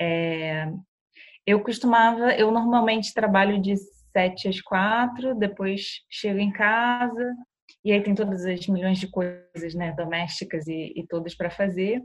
é, 0.00 0.72
eu 1.46 1.62
costumava, 1.62 2.34
eu 2.34 2.50
normalmente 2.50 3.14
trabalho 3.14 3.60
de 3.60 3.76
sete 4.12 4.48
às 4.48 4.60
quatro, 4.60 5.34
depois 5.34 6.02
chego 6.08 6.38
em 6.38 6.52
casa 6.52 7.34
e 7.84 7.92
aí 7.92 8.02
tem 8.02 8.14
todas 8.14 8.44
as 8.44 8.66
milhões 8.68 8.98
de 8.98 9.08
coisas, 9.08 9.74
né, 9.74 9.92
domésticas 9.92 10.66
e, 10.66 10.92
e 10.94 11.06
todas 11.06 11.34
para 11.34 11.50
fazer. 11.50 12.02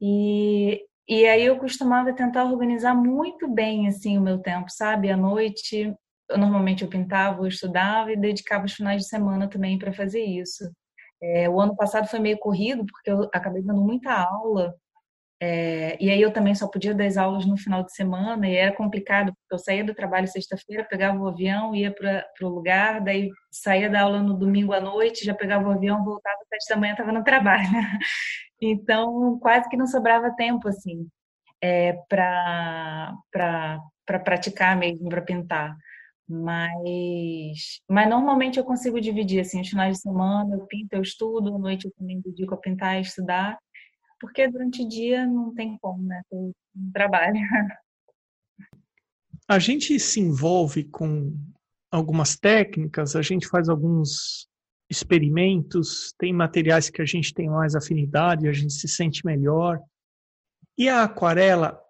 E, 0.00 0.82
e 1.08 1.26
aí 1.26 1.44
eu 1.44 1.58
costumava 1.58 2.12
tentar 2.12 2.44
organizar 2.44 2.94
muito 2.94 3.48
bem 3.48 3.88
assim 3.88 4.18
o 4.18 4.22
meu 4.22 4.38
tempo, 4.38 4.66
sabe? 4.68 5.10
À 5.10 5.16
noite, 5.16 5.94
eu, 6.28 6.38
normalmente 6.38 6.84
eu 6.84 6.90
pintava, 6.90 7.42
eu 7.42 7.46
estudava 7.46 8.12
e 8.12 8.16
dedicava 8.16 8.66
os 8.66 8.74
finais 8.74 9.02
de 9.02 9.08
semana 9.08 9.48
também 9.48 9.78
para 9.78 9.92
fazer 9.92 10.22
isso. 10.22 10.64
É, 11.22 11.48
o 11.48 11.60
ano 11.60 11.76
passado 11.76 12.08
foi 12.08 12.18
meio 12.18 12.38
corrido 12.38 12.84
porque 12.86 13.10
eu 13.10 13.28
acabei 13.32 13.62
dando 13.62 13.82
muita 13.82 14.12
aula 14.12 14.74
é, 15.42 15.96
e 15.98 16.10
aí 16.10 16.20
eu 16.20 16.32
também 16.32 16.54
só 16.54 16.68
podia 16.68 16.94
dar 16.94 17.06
as 17.06 17.16
aulas 17.16 17.46
no 17.46 17.56
final 17.56 17.82
de 17.82 17.94
semana 17.94 18.46
e 18.46 18.56
era 18.56 18.76
complicado, 18.76 19.32
porque 19.32 19.54
eu 19.54 19.58
saía 19.58 19.82
do 19.82 19.94
trabalho 19.94 20.28
sexta-feira, 20.28 20.84
pegava 20.84 21.18
o 21.18 21.26
avião, 21.28 21.74
ia 21.74 21.90
para 21.94 22.26
o 22.42 22.48
lugar, 22.48 23.00
daí 23.00 23.30
saía 23.50 23.88
da 23.88 24.02
aula 24.02 24.22
no 24.22 24.34
domingo 24.34 24.74
à 24.74 24.80
noite, 24.80 25.24
já 25.24 25.34
pegava 25.34 25.66
o 25.68 25.72
avião, 25.72 26.04
voltava 26.04 26.36
às 26.42 26.48
sete 26.48 26.68
da 26.68 26.76
manhã, 26.76 26.92
estava 26.92 27.12
no 27.12 27.24
trabalho. 27.24 27.68
Então, 28.60 29.38
quase 29.40 29.68
que 29.70 29.76
não 29.76 29.86
sobrava 29.86 30.34
tempo, 30.36 30.68
assim, 30.68 31.08
é, 31.62 31.94
para 32.08 33.14
pra, 33.32 33.80
pra 34.06 34.18
praticar 34.20 34.76
mesmo, 34.76 35.08
para 35.08 35.22
pintar. 35.22 35.76
Mas, 36.28 37.80
mas 37.88 38.08
normalmente 38.08 38.58
eu 38.58 38.64
consigo 38.64 39.00
dividir, 39.00 39.40
assim, 39.40 39.60
os 39.60 39.68
finais 39.68 39.96
de 39.96 40.02
semana 40.02 40.54
eu 40.54 40.66
pinto, 40.66 40.94
eu 40.94 41.02
estudo, 41.02 41.54
à 41.56 41.58
noite 41.58 41.86
eu 41.86 41.92
também 41.98 42.20
dedico 42.20 42.54
a 42.54 42.58
pintar 42.58 42.98
e 42.98 43.02
estudar, 43.02 43.58
porque 44.20 44.46
durante 44.46 44.82
o 44.82 44.88
dia 44.88 45.26
não 45.26 45.54
tem 45.54 45.78
como, 45.78 46.02
né? 46.02 46.22
Tem 46.30 46.54
trabalho. 46.92 47.34
A 49.48 49.58
gente 49.58 49.98
se 49.98 50.20
envolve 50.20 50.84
com 50.84 51.36
algumas 51.90 52.36
técnicas, 52.36 53.16
a 53.16 53.22
gente 53.22 53.48
faz 53.48 53.68
alguns 53.68 54.48
experimentos, 54.88 56.14
tem 56.16 56.32
materiais 56.32 56.88
que 56.88 57.02
a 57.02 57.04
gente 57.04 57.34
tem 57.34 57.48
mais 57.48 57.74
afinidade, 57.74 58.46
a 58.46 58.52
gente 58.52 58.72
se 58.72 58.86
sente 58.86 59.26
melhor. 59.26 59.80
E 60.78 60.88
a 60.88 61.02
aquarela 61.02 61.80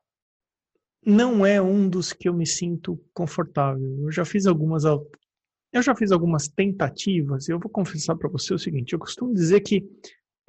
não 1.05 1.45
é 1.45 1.61
um 1.61 1.87
dos 1.87 2.15
que 2.15 2.31
eu 2.31 2.35
me 2.35 2.47
sinto 2.47 2.99
confortável. 3.13 4.05
Eu 4.05 4.11
já 4.11 4.25
fiz 4.25 4.47
algumas 4.47 4.85
eu 4.85 5.83
já 5.83 5.95
fiz 5.95 6.11
algumas 6.13 6.49
tentativas. 6.49 7.47
Eu 7.47 7.59
vou 7.59 7.71
confessar 7.71 8.17
para 8.17 8.29
você 8.29 8.55
o 8.55 8.59
seguinte, 8.59 8.95
eu 8.95 8.99
costumo 8.99 9.35
dizer 9.35 9.61
que 9.61 9.87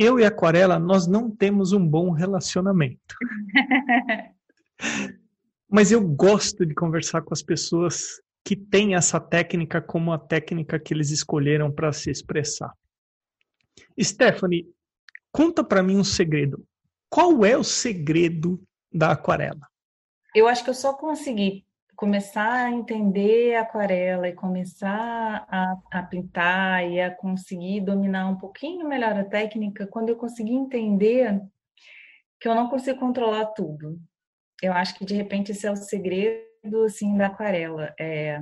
eu 0.01 0.19
e 0.19 0.25
a 0.25 0.29
aquarela, 0.29 0.79
nós 0.79 1.05
não 1.05 1.29
temos 1.29 1.73
um 1.73 1.87
bom 1.87 2.09
relacionamento. 2.09 3.15
Mas 5.69 5.91
eu 5.91 6.01
gosto 6.01 6.65
de 6.65 6.73
conversar 6.73 7.21
com 7.21 7.33
as 7.33 7.43
pessoas 7.43 8.19
que 8.43 8.55
têm 8.55 8.95
essa 8.95 9.19
técnica 9.19 9.79
como 9.79 10.11
a 10.11 10.17
técnica 10.17 10.79
que 10.79 10.91
eles 10.91 11.11
escolheram 11.11 11.71
para 11.71 11.93
se 11.93 12.09
expressar. 12.09 12.73
Stephanie, 14.01 14.67
conta 15.31 15.63
para 15.63 15.83
mim 15.83 15.97
um 15.97 16.03
segredo. 16.03 16.65
Qual 17.07 17.45
é 17.45 17.55
o 17.55 17.63
segredo 17.63 18.59
da 18.91 19.11
aquarela? 19.11 19.69
Eu 20.33 20.47
acho 20.47 20.63
que 20.63 20.71
eu 20.71 20.73
só 20.73 20.93
consegui 20.93 21.63
começar 22.01 22.65
a 22.65 22.71
entender 22.71 23.53
a 23.53 23.61
aquarela 23.61 24.27
e 24.27 24.33
começar 24.33 25.45
a, 25.47 25.77
a, 25.91 26.01
pintar 26.01 26.83
e 26.89 26.99
a 26.99 27.13
conseguir 27.13 27.81
dominar 27.81 28.27
um 28.27 28.39
pouquinho 28.39 28.87
melhor 28.89 29.15
a 29.15 29.23
técnica, 29.23 29.85
quando 29.85 30.09
eu 30.09 30.15
consegui 30.15 30.51
entender 30.51 31.39
que 32.39 32.47
eu 32.47 32.55
não 32.55 32.67
consigo 32.69 32.99
controlar 32.99 33.45
tudo. 33.53 34.01
Eu 34.63 34.73
acho 34.73 34.97
que 34.97 35.05
de 35.05 35.13
repente 35.13 35.51
esse 35.51 35.67
é 35.67 35.71
o 35.71 35.75
segredo 35.75 36.85
assim 36.87 37.15
da 37.15 37.27
aquarela. 37.27 37.93
É 37.99 38.41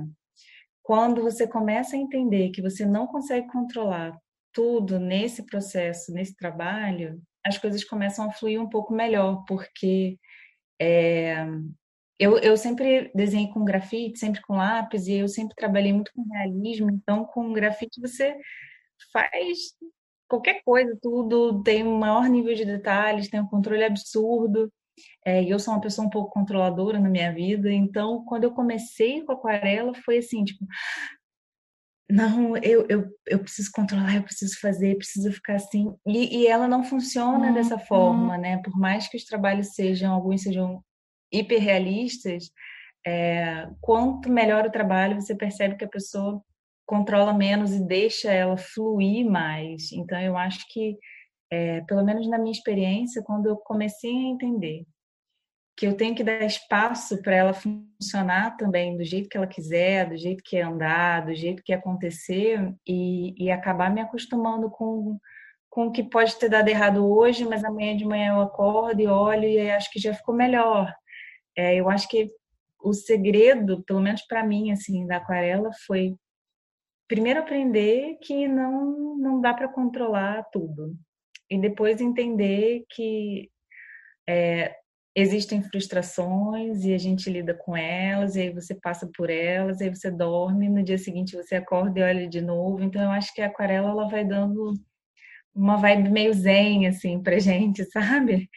quando 0.82 1.20
você 1.20 1.46
começa 1.46 1.94
a 1.96 1.98
entender 1.98 2.48
que 2.52 2.62
você 2.62 2.86
não 2.86 3.06
consegue 3.06 3.46
controlar 3.48 4.18
tudo 4.54 4.98
nesse 4.98 5.44
processo, 5.44 6.14
nesse 6.14 6.34
trabalho, 6.34 7.20
as 7.46 7.58
coisas 7.58 7.84
começam 7.84 8.24
a 8.24 8.32
fluir 8.32 8.58
um 8.58 8.70
pouco 8.70 8.94
melhor, 8.94 9.44
porque 9.46 10.18
é, 10.80 11.46
eu, 12.20 12.36
eu 12.38 12.54
sempre 12.54 13.10
desenhei 13.14 13.48
com 13.48 13.64
grafite, 13.64 14.18
sempre 14.18 14.42
com 14.42 14.54
lápis, 14.54 15.06
e 15.06 15.14
eu 15.14 15.26
sempre 15.26 15.56
trabalhei 15.56 15.90
muito 15.90 16.12
com 16.14 16.22
realismo, 16.30 16.90
então 16.90 17.24
com 17.24 17.50
grafite 17.54 17.98
você 17.98 18.36
faz 19.10 19.74
qualquer 20.28 20.62
coisa, 20.62 20.96
tudo 21.00 21.62
tem 21.62 21.82
um 21.82 21.98
maior 21.98 22.28
nível 22.28 22.54
de 22.54 22.66
detalhes, 22.66 23.30
tem 23.30 23.40
um 23.40 23.46
controle 23.46 23.82
absurdo. 23.82 24.70
É, 25.24 25.42
eu 25.42 25.58
sou 25.58 25.72
uma 25.72 25.80
pessoa 25.80 26.06
um 26.06 26.10
pouco 26.10 26.30
controladora 26.30 27.00
na 27.00 27.08
minha 27.08 27.32
vida, 27.32 27.72
então 27.72 28.22
quando 28.26 28.44
eu 28.44 28.52
comecei 28.52 29.22
com 29.24 29.32
aquarela 29.32 29.94
foi 29.94 30.18
assim, 30.18 30.44
tipo, 30.44 30.66
não, 32.10 32.54
eu, 32.58 32.86
eu, 32.90 33.06
eu 33.26 33.38
preciso 33.38 33.70
controlar, 33.72 34.16
eu 34.16 34.22
preciso 34.22 34.60
fazer, 34.60 34.98
preciso 34.98 35.32
ficar 35.32 35.54
assim. 35.54 35.94
E, 36.06 36.40
e 36.40 36.46
ela 36.46 36.68
não 36.68 36.84
funciona 36.84 37.48
uhum. 37.48 37.54
dessa 37.54 37.78
forma, 37.78 38.36
né? 38.36 38.58
Por 38.58 38.78
mais 38.78 39.08
que 39.08 39.16
os 39.16 39.24
trabalhos 39.24 39.68
sejam, 39.74 40.12
alguns 40.12 40.42
sejam 40.42 40.84
hiperrealistas, 41.32 42.50
é, 43.06 43.68
quanto 43.80 44.30
melhor 44.30 44.66
o 44.66 44.70
trabalho, 44.70 45.20
você 45.20 45.34
percebe 45.34 45.76
que 45.76 45.84
a 45.84 45.88
pessoa 45.88 46.42
controla 46.86 47.32
menos 47.32 47.72
e 47.72 47.86
deixa 47.86 48.32
ela 48.32 48.56
fluir 48.56 49.24
mais. 49.24 49.92
Então, 49.92 50.20
eu 50.20 50.36
acho 50.36 50.66
que, 50.68 50.98
é, 51.50 51.80
pelo 51.82 52.04
menos 52.04 52.28
na 52.28 52.38
minha 52.38 52.52
experiência, 52.52 53.22
quando 53.22 53.46
eu 53.46 53.56
comecei 53.56 54.10
a 54.10 54.28
entender 54.28 54.84
que 55.76 55.86
eu 55.86 55.96
tenho 55.96 56.14
que 56.14 56.22
dar 56.22 56.44
espaço 56.44 57.22
para 57.22 57.34
ela 57.34 57.54
funcionar 57.54 58.56
também 58.58 58.98
do 58.98 59.04
jeito 59.04 59.30
que 59.30 59.36
ela 59.36 59.46
quiser, 59.46 60.10
do 60.10 60.16
jeito 60.16 60.42
que 60.44 60.58
é 60.58 60.62
andar, 60.62 61.24
do 61.24 61.34
jeito 61.34 61.62
que 61.62 61.72
acontecer 61.72 62.74
e, 62.86 63.34
e 63.42 63.50
acabar 63.50 63.90
me 63.90 64.00
acostumando 64.00 64.70
com 64.70 65.18
com 65.70 65.86
o 65.86 65.92
que 65.92 66.02
pode 66.02 66.36
ter 66.36 66.48
dado 66.48 66.68
errado 66.68 67.08
hoje, 67.08 67.46
mas 67.46 67.64
amanhã 67.64 67.96
de 67.96 68.04
manhã 68.04 68.32
eu 68.32 68.40
acordo 68.40 69.00
e 69.00 69.06
olho 69.06 69.44
e 69.44 69.70
acho 69.70 69.88
que 69.92 70.00
já 70.00 70.12
ficou 70.12 70.34
melhor. 70.34 70.92
É, 71.56 71.76
eu 71.76 71.88
acho 71.90 72.08
que 72.08 72.30
o 72.82 72.92
segredo, 72.92 73.82
pelo 73.84 74.00
menos 74.00 74.22
para 74.22 74.44
mim, 74.44 74.70
assim, 74.72 75.06
da 75.06 75.16
aquarela 75.16 75.70
foi 75.86 76.16
primeiro 77.08 77.40
aprender 77.40 78.18
que 78.22 78.46
não 78.48 79.16
não 79.18 79.40
dá 79.40 79.52
para 79.52 79.68
controlar 79.68 80.44
tudo 80.52 80.96
e 81.50 81.58
depois 81.60 82.00
entender 82.00 82.84
que 82.90 83.50
é, 84.28 84.76
existem 85.14 85.62
frustrações 85.62 86.84
e 86.84 86.94
a 86.94 86.98
gente 86.98 87.28
lida 87.28 87.54
com 87.54 87.76
elas, 87.76 88.36
e 88.36 88.42
aí 88.42 88.50
você 88.50 88.74
passa 88.74 89.10
por 89.16 89.28
elas, 89.28 89.80
e 89.80 89.84
aí 89.84 89.90
você 89.94 90.10
dorme, 90.10 90.68
no 90.68 90.82
dia 90.84 90.98
seguinte 90.98 91.36
você 91.36 91.56
acorda 91.56 92.00
e 92.00 92.02
olha 92.02 92.28
de 92.28 92.40
novo. 92.40 92.82
Então 92.82 93.02
eu 93.02 93.10
acho 93.10 93.34
que 93.34 93.42
a 93.42 93.46
aquarela 93.46 93.90
ela 93.90 94.08
vai 94.08 94.24
dando 94.24 94.74
uma 95.54 95.76
vibe 95.76 96.10
meio 96.10 96.32
zen 96.32 96.86
assim 96.86 97.22
pra 97.22 97.38
gente, 97.38 97.84
sabe? 97.90 98.48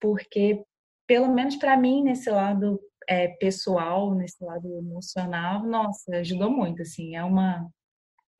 Porque 0.00 0.62
pelo 1.08 1.34
menos 1.34 1.56
para 1.56 1.76
mim 1.76 2.04
nesse 2.04 2.30
lado 2.30 2.78
é, 3.08 3.28
pessoal, 3.28 4.14
nesse 4.14 4.44
lado 4.44 4.68
emocional, 4.78 5.64
nossa, 5.66 6.16
ajudou 6.16 6.50
muito 6.50 6.82
assim. 6.82 7.16
É 7.16 7.24
uma 7.24 7.68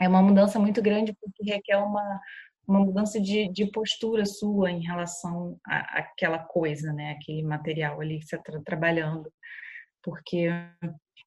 é 0.00 0.08
uma 0.08 0.22
mudança 0.22 0.60
muito 0.60 0.80
grande 0.80 1.16
porque 1.20 1.42
requer 1.42 1.78
uma 1.78 2.20
uma 2.68 2.80
mudança 2.80 3.18
de, 3.18 3.48
de 3.48 3.70
postura 3.72 4.26
sua 4.26 4.70
em 4.70 4.82
relação 4.82 5.58
àquela 5.64 6.38
coisa, 6.38 6.92
né? 6.92 7.12
Aquele 7.12 7.42
material 7.42 7.98
ali 7.98 8.18
que 8.18 8.26
você 8.26 8.36
está 8.36 8.60
trabalhando. 8.60 9.32
Porque 10.02 10.50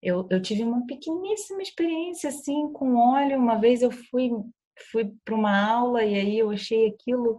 eu, 0.04 0.28
eu 0.30 0.40
tive 0.40 0.64
uma 0.64 0.86
pequeníssima 0.86 1.64
experiência 1.64 2.30
assim 2.30 2.72
com 2.72 2.96
óleo. 2.96 3.40
Uma 3.40 3.60
vez 3.60 3.82
eu 3.82 3.90
fui, 3.92 4.30
fui 4.92 5.12
para 5.26 5.34
uma 5.34 5.68
aula 5.68 6.04
e 6.04 6.14
aí 6.14 6.38
eu 6.38 6.52
achei 6.52 6.90
aquilo 6.90 7.36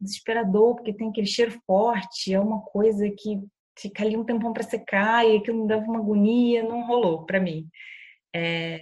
desesperador, 0.00 0.74
porque 0.74 0.92
tem 0.92 1.08
aquele 1.08 1.26
cheiro 1.26 1.58
forte, 1.66 2.32
é 2.32 2.40
uma 2.40 2.60
coisa 2.60 3.08
que 3.10 3.40
fica 3.78 4.02
ali 4.02 4.16
um 4.16 4.24
tempão 4.24 4.52
para 4.52 4.62
secar 4.62 5.26
e 5.26 5.36
aquilo 5.36 5.62
me 5.62 5.68
dava 5.68 5.84
uma 5.84 5.98
agonia, 5.98 6.62
não 6.62 6.86
rolou 6.86 7.24
para 7.24 7.40
mim. 7.40 7.68
É, 8.34 8.80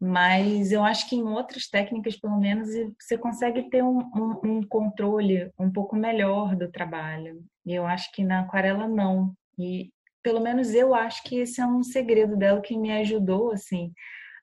mas 0.00 0.70
eu 0.70 0.84
acho 0.84 1.08
que 1.08 1.16
em 1.16 1.24
outras 1.24 1.68
técnicas, 1.68 2.16
pelo 2.16 2.38
menos, 2.38 2.68
você 3.00 3.18
consegue 3.18 3.68
ter 3.68 3.82
um, 3.82 3.98
um, 3.98 4.40
um, 4.44 4.62
controle 4.62 5.50
um 5.58 5.70
pouco 5.70 5.96
melhor 5.96 6.54
do 6.54 6.70
trabalho. 6.70 7.42
E 7.66 7.74
eu 7.74 7.84
acho 7.84 8.12
que 8.12 8.22
na 8.22 8.40
aquarela 8.40 8.86
não. 8.86 9.34
E 9.58 9.90
pelo 10.22 10.40
menos 10.40 10.72
eu 10.72 10.94
acho 10.94 11.22
que 11.24 11.36
esse 11.40 11.60
é 11.60 11.66
um 11.66 11.82
segredo 11.82 12.36
dela 12.36 12.60
que 12.60 12.76
me 12.76 12.92
ajudou 12.92 13.52
assim 13.52 13.92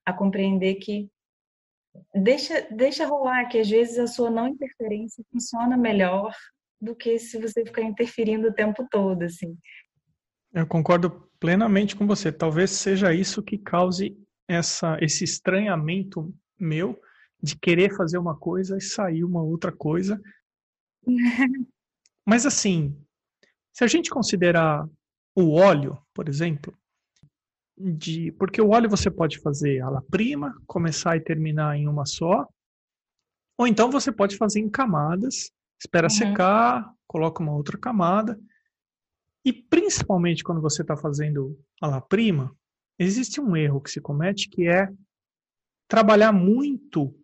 a 0.05 0.12
compreender 0.12 0.75
que 0.75 1.10
deixa 2.14 2.68
deixa 2.72 3.06
rolar 3.06 3.46
que 3.48 3.60
às 3.60 3.70
vezes 3.70 3.98
a 3.98 4.08
sua 4.08 4.30
não 4.30 4.48
interferência 4.48 5.24
funciona 5.32 5.78
melhor 5.78 6.34
do 6.82 6.96
que 6.96 7.18
se 7.20 7.40
você 7.40 7.66
ficar 7.66 7.82
interferindo 7.82 8.48
o 8.48 8.54
tempo 8.54 8.88
todo 8.90 9.24
assim. 9.24 9.58
Eu 10.54 10.66
concordo 10.66 11.30
plenamente 11.40 11.96
com 11.96 12.08
você. 12.08 12.32
Talvez 12.32 12.72
seja 12.72 13.14
isso 13.14 13.44
que 13.44 13.58
cause 13.58 14.18
essa, 14.48 14.98
esse 15.02 15.24
estranhamento 15.24 16.34
meu 16.60 17.00
de 17.42 17.58
querer 17.58 17.96
fazer 17.96 18.18
uma 18.18 18.38
coisa 18.38 18.78
e 18.78 18.82
sair 18.82 19.24
uma 19.24 19.44
outra 19.44 19.72
coisa. 19.72 20.22
Mas 22.25 22.46
assim, 22.46 22.98
se 23.74 23.84
a 23.84 23.88
gente 23.88 24.10
considerar 24.10 24.88
o 25.36 25.54
óleo, 25.54 25.98
por 26.14 26.30
exemplo, 26.30 26.75
de, 27.77 28.32
porque 28.34 28.62
o 28.62 28.70
óleo 28.70 28.89
você 28.89 29.12
pode 29.12 29.39
fazer 29.39 29.82
a 29.82 29.89
la 29.89 30.01
prima, 30.01 30.55
começar 30.65 31.17
e 31.17 31.22
terminar 31.22 31.77
em 31.77 31.88
uma 31.88 32.05
só, 32.05 32.48
ou 33.58 33.67
então 33.67 33.89
você 33.89 34.12
pode 34.12 34.38
fazer 34.38 34.60
em 34.60 34.70
camadas, 34.70 35.51
espera 35.79 36.08
uhum. 36.08 36.10
secar, 36.10 36.94
coloca 37.08 37.41
uma 37.41 37.53
outra 37.53 37.77
camada. 37.77 38.39
E 39.46 39.53
principalmente 39.53 40.44
quando 40.44 40.62
você 40.62 40.82
está 40.82 40.98
fazendo 40.98 41.58
a 41.82 41.88
la 41.88 42.01
prima, 42.01 42.55
existe 42.98 43.39
um 43.39 43.55
erro 43.55 43.82
que 43.82 43.91
se 43.91 44.01
comete 44.01 44.50
que 44.50 44.67
é 44.67 44.89
trabalhar 45.88 46.32
muito 46.32 47.15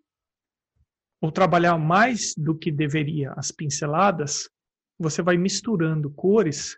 ou 1.22 1.32
trabalhar 1.32 1.78
mais 1.78 2.34
do 2.36 2.58
que 2.58 2.72
deveria 2.72 3.32
as 3.34 3.52
pinceladas, 3.52 4.50
você 4.98 5.22
vai 5.22 5.38
misturando 5.38 6.12
cores 6.12 6.78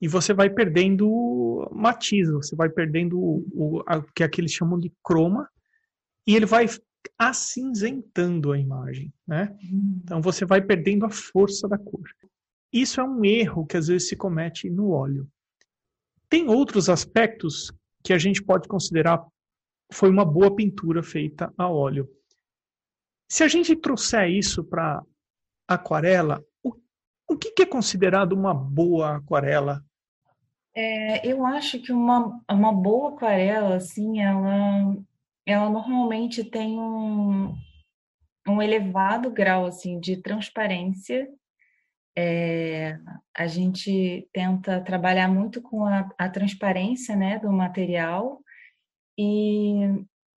e 0.00 0.08
você 0.08 0.34
vai 0.34 0.50
perdendo 0.50 1.68
matiz, 1.72 2.28
você 2.28 2.54
vai 2.54 2.68
perdendo 2.68 3.18
o, 3.18 3.46
o 3.52 3.82
a, 3.86 4.02
que 4.14 4.22
aqueles 4.22 4.52
chamam 4.52 4.78
de 4.78 4.92
croma 5.02 5.48
e 6.26 6.34
ele 6.34 6.46
vai 6.46 6.66
acinzentando 7.18 8.52
a 8.52 8.58
imagem, 8.58 9.12
né? 9.26 9.56
Hum. 9.64 10.00
Então 10.02 10.20
você 10.20 10.44
vai 10.44 10.60
perdendo 10.60 11.06
a 11.06 11.10
força 11.10 11.68
da 11.68 11.78
cor. 11.78 12.02
Isso 12.72 13.00
é 13.00 13.04
um 13.04 13.24
erro 13.24 13.66
que 13.66 13.76
às 13.76 13.88
vezes 13.88 14.08
se 14.08 14.16
comete 14.16 14.68
no 14.68 14.90
óleo. 14.90 15.28
Tem 16.28 16.48
outros 16.48 16.88
aspectos 16.88 17.72
que 18.02 18.12
a 18.12 18.18
gente 18.18 18.42
pode 18.42 18.68
considerar 18.68 19.24
foi 19.92 20.10
uma 20.10 20.24
boa 20.24 20.54
pintura 20.54 21.02
feita 21.02 21.52
a 21.56 21.68
óleo. 21.68 22.08
Se 23.30 23.42
a 23.44 23.48
gente 23.48 23.74
trouxer 23.76 24.28
isso 24.30 24.64
para 24.64 25.02
aquarela, 25.66 26.44
o, 26.62 26.74
o 27.28 27.36
que, 27.36 27.52
que, 27.52 27.62
é 27.62 27.66
considerado 27.66 28.32
uma 28.32 28.52
boa 28.52 29.16
aquarela? 29.16 29.84
É, 30.78 31.26
eu 31.26 31.46
acho 31.46 31.80
que 31.80 31.90
uma, 31.90 32.38
uma 32.50 32.70
boa 32.70 33.14
aquarela, 33.14 33.76
assim, 33.76 34.20
ela, 34.20 34.94
ela 35.46 35.70
normalmente 35.70 36.44
tem 36.44 36.78
um, 36.78 37.56
um 38.46 38.60
elevado 38.60 39.30
grau 39.30 39.64
assim 39.64 39.98
de 39.98 40.18
transparência. 40.18 41.30
É, 42.14 42.98
a 43.34 43.46
gente 43.46 44.28
tenta 44.34 44.78
trabalhar 44.82 45.28
muito 45.28 45.62
com 45.62 45.86
a, 45.86 46.10
a, 46.18 46.28
transparência 46.28 47.16
né, 47.16 47.38
do 47.38 47.50
material 47.50 48.42
e, 49.18 49.80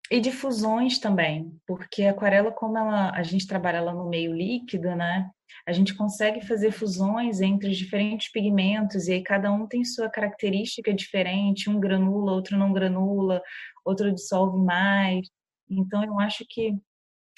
e 0.09 0.21
difusões 0.21 1.01
também, 1.01 1.53
porque 1.67 2.05
a 2.05 2.13
aquarela, 2.13 2.53
como 2.53 2.79
ela, 2.79 3.11
a 3.11 3.23
gente 3.25 3.47
trabalha 3.47 3.79
ela 3.79 3.93
no 3.93 4.09
meio 4.09 4.33
líquido, 4.33 4.95
né, 4.95 5.31
a 5.67 5.73
gente 5.73 5.95
consegue 5.95 6.47
fazer 6.47 6.71
fusões 6.71 7.41
entre 7.41 7.71
os 7.71 7.77
diferentes 7.77 8.31
pigmentos 8.31 9.09
e 9.09 9.15
aí 9.15 9.23
cada 9.23 9.51
um 9.53 9.67
tem 9.67 9.85
sua 9.85 10.09
característica 10.09 10.93
diferente, 10.93 11.71
um 11.71 11.81
granula, 11.81 12.33
outro 12.33 12.57
não 12.57 12.73
granula, 12.73 13.43
outro 13.85 14.13
dissolve 14.13 14.59
mais. 14.59 15.29
Então 15.71 16.05
eu 16.05 16.19
acho 16.19 16.45
que 16.49 16.75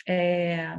é, 0.09 0.77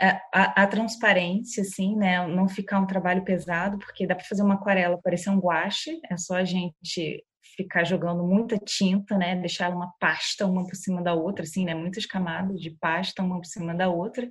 a, 0.00 0.62
a, 0.62 0.66
transparência, 0.66 1.62
assim, 1.62 1.96
né? 1.96 2.26
Não 2.26 2.48
ficar 2.48 2.80
um 2.80 2.86
trabalho 2.86 3.24
pesado, 3.24 3.78
porque 3.78 4.06
dá 4.06 4.14
para 4.14 4.24
fazer 4.24 4.42
uma 4.42 4.54
aquarela 4.54 5.00
parecer 5.02 5.30
um 5.30 5.38
guache, 5.38 5.98
é 6.10 6.16
só 6.16 6.36
a 6.36 6.44
gente 6.44 7.24
ficar 7.56 7.84
jogando 7.84 8.22
muita 8.24 8.58
tinta, 8.58 9.16
né? 9.16 9.36
Deixar 9.36 9.70
uma 9.70 9.92
pasta 9.98 10.46
uma 10.46 10.66
por 10.66 10.74
cima 10.76 11.02
da 11.02 11.14
outra, 11.14 11.44
assim, 11.44 11.64
né? 11.64 11.74
Muitas 11.74 12.04
camadas 12.04 12.60
de 12.60 12.70
pasta 12.70 13.22
uma 13.22 13.36
por 13.38 13.46
cima 13.46 13.74
da 13.74 13.88
outra. 13.88 14.28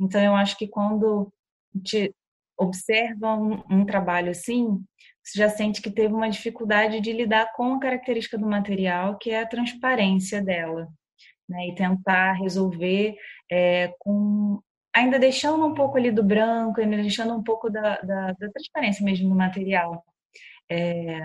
Então, 0.00 0.20
eu 0.20 0.34
acho 0.34 0.56
que 0.56 0.66
quando 0.66 1.30
gente 1.74 2.14
observa 2.58 3.34
um, 3.34 3.62
um 3.70 3.84
trabalho 3.84 4.30
assim, 4.30 4.82
você 5.22 5.38
já 5.38 5.48
sente 5.48 5.80
que 5.80 5.90
teve 5.90 6.12
uma 6.12 6.28
dificuldade 6.28 7.00
de 7.00 7.12
lidar 7.12 7.52
com 7.54 7.74
a 7.74 7.80
característica 7.80 8.38
do 8.38 8.46
material, 8.46 9.18
que 9.18 9.30
é 9.30 9.40
a 9.40 9.48
transparência 9.48 10.42
dela. 10.42 10.88
Né, 11.48 11.68
e 11.68 11.74
tentar 11.74 12.34
resolver 12.34 13.16
é, 13.50 13.92
com 13.98 14.60
ainda 14.94 15.18
deixando 15.18 15.66
um 15.66 15.74
pouco 15.74 15.98
ali 15.98 16.10
do 16.10 16.22
branco, 16.22 16.80
ainda 16.80 16.96
deixando 16.96 17.34
um 17.34 17.42
pouco 17.42 17.68
da, 17.68 18.00
da, 18.00 18.32
da 18.32 18.50
transparência 18.50 19.04
mesmo 19.04 19.28
no 19.28 19.34
material. 19.34 20.04
É, 20.70 21.20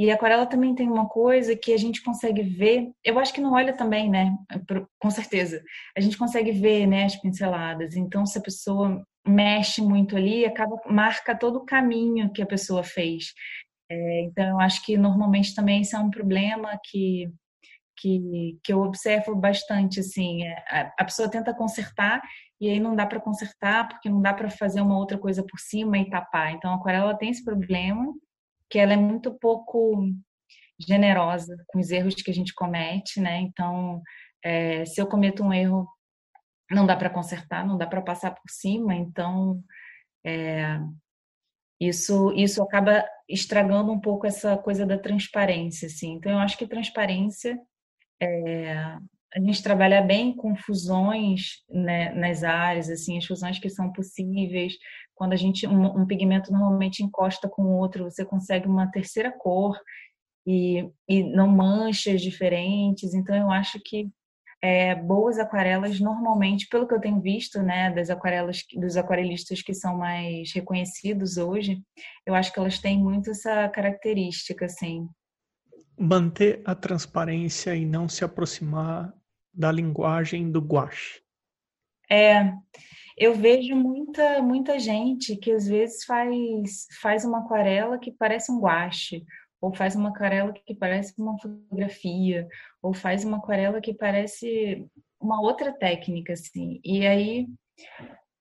e 0.00 0.10
aquarela 0.10 0.46
também 0.46 0.74
tem 0.74 0.88
uma 0.88 1.06
coisa 1.06 1.54
que 1.54 1.74
a 1.74 1.76
gente 1.76 2.02
consegue 2.02 2.40
ver, 2.42 2.90
eu 3.04 3.18
acho 3.18 3.34
que 3.34 3.40
no 3.42 3.52
óleo 3.52 3.76
também, 3.76 4.08
né? 4.08 4.34
Com 4.98 5.10
certeza. 5.10 5.62
A 5.94 6.00
gente 6.00 6.16
consegue 6.16 6.52
ver 6.52 6.86
né, 6.86 7.04
as 7.04 7.16
pinceladas. 7.16 7.94
Então, 7.94 8.24
se 8.24 8.38
a 8.38 8.40
pessoa 8.40 9.04
mexe 9.28 9.82
muito 9.82 10.16
ali, 10.16 10.46
acaba 10.46 10.74
marca 10.86 11.36
todo 11.36 11.56
o 11.56 11.66
caminho 11.66 12.32
que 12.32 12.40
a 12.40 12.46
pessoa 12.46 12.82
fez. 12.82 13.34
É, 13.90 14.22
então, 14.22 14.48
eu 14.48 14.60
acho 14.60 14.82
que 14.86 14.96
normalmente 14.96 15.54
também 15.54 15.82
isso 15.82 15.94
é 15.94 15.98
um 15.98 16.08
problema 16.08 16.80
que 16.82 17.30
que, 17.98 18.58
que 18.64 18.72
eu 18.72 18.80
observo 18.80 19.36
bastante, 19.36 20.00
assim, 20.00 20.44
é, 20.44 20.54
a, 20.70 20.94
a 21.00 21.04
pessoa 21.04 21.30
tenta 21.30 21.52
consertar 21.52 22.22
e 22.58 22.70
aí 22.70 22.80
não 22.80 22.96
dá 22.96 23.04
para 23.04 23.20
consertar 23.20 23.86
porque 23.86 24.08
não 24.08 24.22
dá 24.22 24.32
para 24.32 24.48
fazer 24.48 24.80
uma 24.80 24.96
outra 24.96 25.18
coisa 25.18 25.42
por 25.42 25.60
cima 25.60 25.98
e 25.98 26.08
tapar. 26.08 26.54
Então 26.54 26.72
a 26.72 26.76
aquarela 26.76 27.14
tem 27.14 27.28
esse 27.28 27.44
problema 27.44 28.10
que 28.70 28.78
ela 28.78 28.92
é 28.92 28.96
muito 28.96 29.32
pouco 29.34 30.06
generosa 30.78 31.56
com 31.66 31.78
os 31.78 31.90
erros 31.90 32.14
que 32.14 32.30
a 32.30 32.34
gente 32.34 32.54
comete, 32.54 33.20
né? 33.20 33.40
Então 33.40 34.02
é, 34.42 34.84
se 34.84 35.00
eu 35.00 35.06
cometo 35.06 35.42
um 35.42 35.52
erro 35.52 35.88
não 36.70 36.86
dá 36.86 36.96
para 36.96 37.10
consertar, 37.10 37.66
não 37.66 37.76
dá 37.76 37.86
para 37.86 38.00
passar 38.00 38.30
por 38.30 38.48
cima. 38.48 38.94
Então 38.94 39.62
é, 40.24 40.78
isso, 41.80 42.30
isso 42.34 42.62
acaba 42.62 43.04
estragando 43.26 43.90
um 43.90 43.98
pouco 43.98 44.26
essa 44.26 44.56
coisa 44.58 44.84
da 44.84 44.98
transparência, 44.98 45.86
assim. 45.86 46.12
Então, 46.12 46.30
eu 46.30 46.38
acho 46.38 46.58
que 46.58 46.66
transparência 46.66 47.58
é, 48.20 48.98
a 49.34 49.38
gente 49.38 49.62
trabalha 49.62 50.02
bem 50.02 50.34
com 50.34 50.56
fusões 50.56 51.62
né, 51.68 52.12
nas 52.14 52.42
áreas, 52.42 52.90
assim, 52.90 53.16
as 53.16 53.24
fusões 53.24 53.58
que 53.58 53.70
são 53.70 53.92
possíveis. 53.92 54.74
Quando 55.14 55.32
a 55.34 55.36
gente 55.36 55.66
um, 55.66 56.02
um, 56.02 56.06
pigmento 56.06 56.52
normalmente 56.52 57.02
encosta 57.02 57.48
com 57.48 57.62
outro, 57.62 58.04
você 58.04 58.24
consegue 58.24 58.66
uma 58.66 58.90
terceira 58.90 59.30
cor 59.30 59.78
e, 60.46 60.90
e 61.08 61.22
não 61.22 61.46
manchas 61.46 62.20
diferentes. 62.20 63.14
Então, 63.14 63.36
eu 63.36 63.50
acho 63.50 63.78
que 63.84 64.10
é, 64.62 64.96
boas 64.96 65.38
aquarelas 65.38 66.00
normalmente, 66.00 66.66
pelo 66.68 66.86
que 66.86 66.94
eu 66.94 67.00
tenho 67.00 67.20
visto, 67.20 67.62
né, 67.62 67.90
das 67.92 68.10
aquarelas 68.10 68.64
dos 68.74 68.96
aquarelistas 68.96 69.62
que 69.62 69.72
são 69.72 69.96
mais 69.96 70.52
reconhecidos 70.52 71.36
hoje, 71.36 71.80
eu 72.26 72.34
acho 72.34 72.52
que 72.52 72.58
elas 72.58 72.78
têm 72.78 72.98
muito 72.98 73.30
essa 73.30 73.68
característica, 73.68 74.64
assim. 74.64 75.08
Manter 75.96 76.62
a 76.64 76.74
transparência 76.74 77.76
e 77.76 77.86
não 77.86 78.08
se 78.08 78.24
aproximar 78.24 79.14
da 79.52 79.70
linguagem 79.70 80.50
do 80.50 80.60
gouache. 80.60 81.20
É, 82.10 82.52
eu 83.16 83.34
vejo 83.34 83.76
muita 83.76 84.42
muita 84.42 84.78
gente 84.78 85.36
que 85.36 85.52
às 85.52 85.66
vezes 85.66 86.04
faz 86.04 86.86
faz 87.00 87.24
uma 87.24 87.40
aquarela 87.40 87.98
que 87.98 88.10
parece 88.10 88.50
um 88.50 88.60
guache 88.60 89.24
ou 89.60 89.74
faz 89.74 89.94
uma 89.94 90.08
aquarela 90.08 90.52
que 90.52 90.74
parece 90.74 91.20
uma 91.20 91.38
fotografia, 91.38 92.48
ou 92.82 92.94
faz 92.94 93.24
uma 93.24 93.36
aquarela 93.36 93.80
que 93.80 93.92
parece 93.92 94.86
uma 95.20 95.40
outra 95.40 95.72
técnica, 95.72 96.32
assim. 96.32 96.80
E 96.82 97.06
aí, 97.06 97.46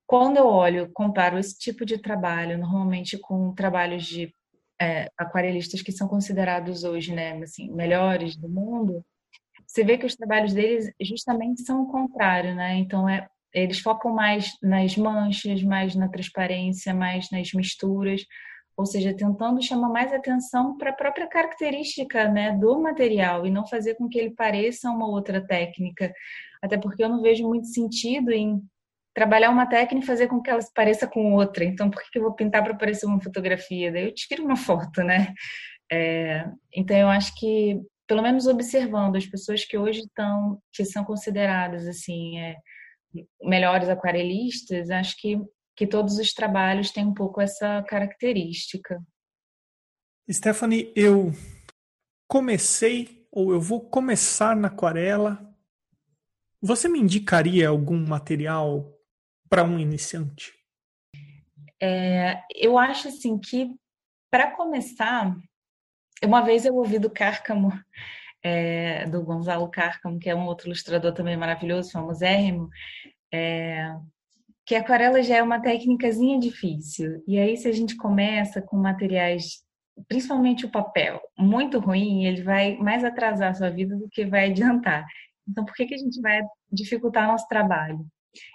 quando 0.08 0.38
eu 0.38 0.48
olho, 0.48 0.90
comparo 0.94 1.38
esse 1.38 1.58
tipo 1.60 1.86
de 1.86 1.98
trabalho, 1.98 2.58
normalmente 2.58 3.18
com 3.18 3.54
trabalhos 3.54 4.06
de 4.06 4.34
é, 4.82 5.12
aquarelistas 5.18 5.82
que 5.82 5.92
são 5.92 6.08
considerados 6.08 6.86
hoje, 6.86 7.14
né, 7.14 7.34
assim, 7.44 7.70
melhores 7.70 8.38
do 8.38 8.48
mundo, 8.48 9.06
você 9.70 9.84
vê 9.84 10.00
que 10.00 10.06
os 10.06 10.16
trabalhos 10.16 10.52
deles 10.52 10.92
justamente 11.00 11.62
são 11.62 11.84
o 11.84 11.92
contrário, 11.92 12.56
né? 12.56 12.76
Então, 12.78 13.08
é, 13.08 13.28
eles 13.54 13.80
focam 13.80 14.12
mais 14.12 14.52
nas 14.64 14.98
manchas, 14.98 15.62
mais 15.62 15.94
na 15.96 16.10
transparência, 16.10 16.92
mais 16.92 17.30
nas 17.32 17.54
misturas, 17.54 18.26
ou 18.76 18.86
seja, 18.86 19.14
tentando 19.14 19.62
chamar 19.62 19.90
mais 19.90 20.12
atenção 20.12 20.76
para 20.76 20.90
a 20.90 20.94
própria 20.94 21.28
característica 21.28 22.28
né, 22.28 22.52
do 22.54 22.82
material 22.82 23.46
e 23.46 23.52
não 23.52 23.68
fazer 23.68 23.94
com 23.94 24.10
que 24.10 24.18
ele 24.18 24.32
pareça 24.32 24.90
uma 24.90 25.08
outra 25.08 25.40
técnica. 25.40 26.12
Até 26.64 26.76
porque 26.76 27.04
eu 27.04 27.10
não 27.10 27.22
vejo 27.22 27.48
muito 27.48 27.68
sentido 27.68 28.32
em 28.32 28.60
trabalhar 29.14 29.52
uma 29.52 29.68
técnica 29.68 30.04
e 30.04 30.08
fazer 30.08 30.28
com 30.28 30.42
que 30.42 30.50
ela 30.50 30.62
se 30.62 30.74
pareça 30.74 31.06
com 31.06 31.34
outra. 31.34 31.64
Então, 31.64 31.92
por 31.92 32.02
que 32.10 32.18
eu 32.18 32.24
vou 32.24 32.34
pintar 32.34 32.64
para 32.64 32.74
parecer 32.74 33.06
uma 33.06 33.22
fotografia? 33.22 33.92
Daí 33.92 34.06
eu 34.06 34.16
tiro 34.16 34.44
uma 34.44 34.56
foto, 34.56 35.04
né? 35.04 35.32
É, 35.92 36.46
então, 36.74 36.98
eu 36.98 37.10
acho 37.10 37.36
que, 37.36 37.80
pelo 38.10 38.22
menos 38.22 38.46
observando 38.46 39.16
as 39.16 39.26
pessoas 39.26 39.64
que 39.64 39.78
hoje 39.78 40.02
estão, 40.02 40.62
que 40.74 40.84
são 40.84 41.06
consideradas 41.06 41.88
assim, 41.88 42.40
é, 42.40 42.58
melhores 43.42 43.88
aquarelistas, 43.88 44.90
acho 44.90 45.16
que 45.18 45.40
que 45.80 45.88
todos 45.88 46.18
os 46.18 46.34
trabalhos 46.34 46.92
têm 46.92 47.06
um 47.06 47.14
pouco 47.14 47.40
essa 47.40 47.82
característica. 47.84 49.02
Stephanie, 50.30 50.92
eu 50.94 51.32
comecei 52.28 53.26
ou 53.32 53.54
eu 53.54 53.62
vou 53.62 53.90
começar 53.90 54.58
na 54.58 54.68
aquarela. 54.68 55.40
Você 56.62 56.90
me 56.90 57.00
indicaria 57.00 57.70
algum 57.70 57.98
material 58.06 58.94
para 59.50 59.64
um 59.64 59.80
iniciante? 59.80 60.54
É, 61.82 62.44
eu 62.54 62.78
acho 62.78 63.08
assim 63.08 63.40
que 63.40 63.74
para 64.30 64.52
começar, 64.52 65.34
uma 66.28 66.42
vez 66.42 66.66
eu 66.66 66.76
ouvi 66.76 67.00
do 67.00 67.10
Cárcamo, 67.10 67.72
é, 68.44 69.06
do 69.08 69.22
Gonzalo 69.24 69.70
Cárcamo, 69.70 70.20
que 70.20 70.30
é 70.30 70.36
um 70.36 70.46
outro 70.46 70.68
ilustrador 70.68 71.14
também 71.14 71.38
maravilhoso, 71.38 71.92
famosérrimo, 71.92 72.70
é, 73.32 73.96
que 74.66 74.76
aquarela 74.76 75.22
já 75.24 75.38
é 75.38 75.44
uma 75.44 75.62
técnicazinha 75.62 76.40
difícil. 76.40 77.24
E 77.28 77.40
aí, 77.40 77.58
se 77.58 77.68
a 77.68 77.72
gente 77.72 77.96
começa 77.96 78.62
com 78.62 78.78
materiais, 78.78 79.64
principalmente 80.08 80.66
o 80.66 80.72
papel, 80.72 81.20
muito 81.38 81.80
ruim, 81.80 82.26
ele 82.26 82.44
vai 82.44 82.78
mais 82.78 83.04
atrasar 83.04 83.52
a 83.52 83.54
sua 83.54 83.70
vida 83.70 83.96
do 83.96 84.10
que 84.10 84.26
vai 84.26 84.50
adiantar. 84.50 85.06
Então, 85.48 85.66
por 85.66 85.74
que, 85.74 85.88
que 85.88 85.96
a 85.96 85.98
gente 85.98 86.22
vai 86.22 86.42
dificultar 86.72 87.28
nosso 87.28 87.48
trabalho? 87.48 88.06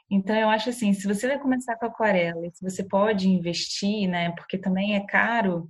Então, 0.09 0.37
eu 0.37 0.49
acho 0.49 0.71
assim, 0.71 0.93
se 0.93 1.07
você 1.07 1.27
vai 1.27 1.39
começar 1.39 1.77
com 1.77 1.87
aquarela, 1.87 2.49
se 2.53 2.63
você 2.63 2.85
pode 2.85 3.29
investir, 3.29 4.09
né, 4.09 4.31
porque 4.33 4.57
também 4.57 4.95
é 4.95 5.05
caro 5.05 5.69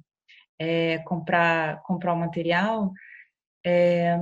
é, 0.59 0.99
comprar, 0.99 1.83
comprar 1.83 2.13
o 2.15 2.19
material, 2.19 2.93
é, 3.65 4.19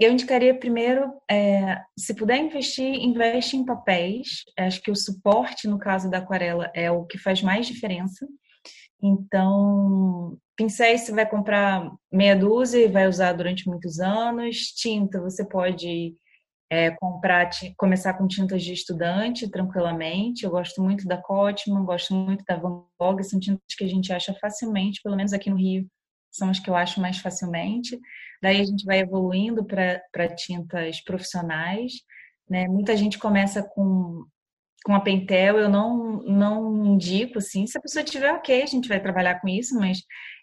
eu 0.00 0.10
indicaria 0.10 0.58
primeiro, 0.58 1.12
é, 1.30 1.80
se 1.96 2.14
puder 2.14 2.36
investir, 2.38 2.84
investe 2.84 3.56
em 3.56 3.64
papéis. 3.64 4.42
Acho 4.58 4.82
que 4.82 4.90
o 4.90 4.96
suporte, 4.96 5.68
no 5.68 5.78
caso 5.78 6.10
da 6.10 6.18
aquarela, 6.18 6.70
é 6.74 6.90
o 6.90 7.04
que 7.04 7.18
faz 7.18 7.40
mais 7.40 7.66
diferença. 7.66 8.26
Então, 9.00 10.36
pincéis 10.56 11.02
você 11.02 11.12
vai 11.12 11.28
comprar 11.28 11.88
meia 12.10 12.34
dúzia 12.34 12.84
e 12.84 12.88
vai 12.88 13.06
usar 13.06 13.32
durante 13.32 13.68
muitos 13.68 14.00
anos. 14.00 14.72
Tinta, 14.74 15.20
você 15.20 15.44
pode 15.44 16.16
é, 16.72 16.90
comprar, 16.92 17.50
começar 17.76 18.14
com 18.14 18.26
tintas 18.26 18.62
de 18.62 18.72
estudante 18.72 19.46
tranquilamente. 19.50 20.44
Eu 20.44 20.50
gosto 20.50 20.82
muito 20.82 21.06
da 21.06 21.18
Cotman, 21.18 21.84
gosto 21.84 22.14
muito 22.14 22.42
da 22.48 22.56
Van 22.56 22.86
Gogh, 22.98 23.22
são 23.22 23.38
tintas 23.38 23.74
que 23.76 23.84
a 23.84 23.86
gente 23.86 24.10
acha 24.10 24.32
facilmente, 24.40 25.02
pelo 25.02 25.14
menos 25.14 25.34
aqui 25.34 25.50
no 25.50 25.56
Rio, 25.56 25.86
são 26.30 26.48
as 26.48 26.58
que 26.58 26.70
eu 26.70 26.74
acho 26.74 26.98
mais 26.98 27.18
facilmente. 27.18 28.00
Daí 28.42 28.58
a 28.58 28.64
gente 28.64 28.86
vai 28.86 29.00
evoluindo 29.00 29.62
para 29.66 30.34
tintas 30.34 30.98
profissionais. 31.04 31.92
Né? 32.48 32.66
Muita 32.66 32.96
gente 32.96 33.18
começa 33.18 33.62
com, 33.62 34.24
com 34.82 34.94
a 34.94 35.00
Pentel, 35.00 35.58
eu 35.58 35.68
não, 35.68 36.22
não 36.22 36.86
indico, 36.86 37.36
assim, 37.36 37.66
se 37.66 37.76
a 37.76 37.82
pessoa 37.82 38.02
tiver 38.02 38.32
ok, 38.32 38.62
a 38.62 38.66
gente 38.66 38.88
vai 38.88 38.98
trabalhar 38.98 39.42
com 39.42 39.48
isso, 39.48 39.78
mas 39.78 39.98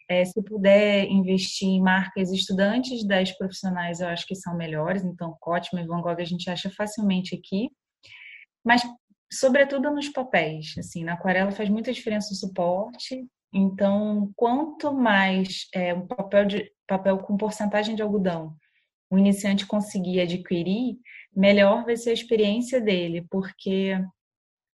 é, 0.09 0.25
se 0.25 0.41
puder 0.43 1.05
investir 1.05 1.67
em 1.67 1.81
marcas 1.81 2.31
estudantes 2.31 3.05
das 3.05 3.31
profissionais, 3.37 3.99
eu 3.99 4.07
acho 4.07 4.25
que 4.25 4.35
são 4.35 4.57
melhores. 4.57 5.03
Então, 5.03 5.37
Cotman 5.39 5.83
e 5.83 5.87
Van 5.87 6.01
Gogh 6.01 6.19
a 6.19 6.25
gente 6.25 6.49
acha 6.49 6.69
facilmente 6.69 7.35
aqui. 7.35 7.69
Mas, 8.65 8.81
sobretudo 9.31 9.91
nos 9.91 10.09
papéis, 10.09 10.73
assim, 10.77 11.03
na 11.03 11.13
aquarela 11.13 11.51
faz 11.51 11.69
muita 11.69 11.93
diferença 11.93 12.33
o 12.33 12.35
suporte 12.35 13.25
então, 13.53 14.31
quanto 14.35 14.93
mais 14.93 15.67
é, 15.73 15.93
um 15.93 16.05
papel, 16.05 16.45
de, 16.45 16.71
papel 16.87 17.17
com 17.19 17.37
porcentagem 17.37 17.95
de 17.95 18.01
algodão 18.01 18.55
o 19.11 19.17
iniciante 19.17 19.65
conseguir 19.65 20.21
adquirir, 20.21 20.95
melhor 21.35 21.83
vai 21.83 21.97
ser 21.97 22.11
a 22.11 22.13
experiência 22.13 22.79
dele, 22.79 23.25
porque 23.31 23.99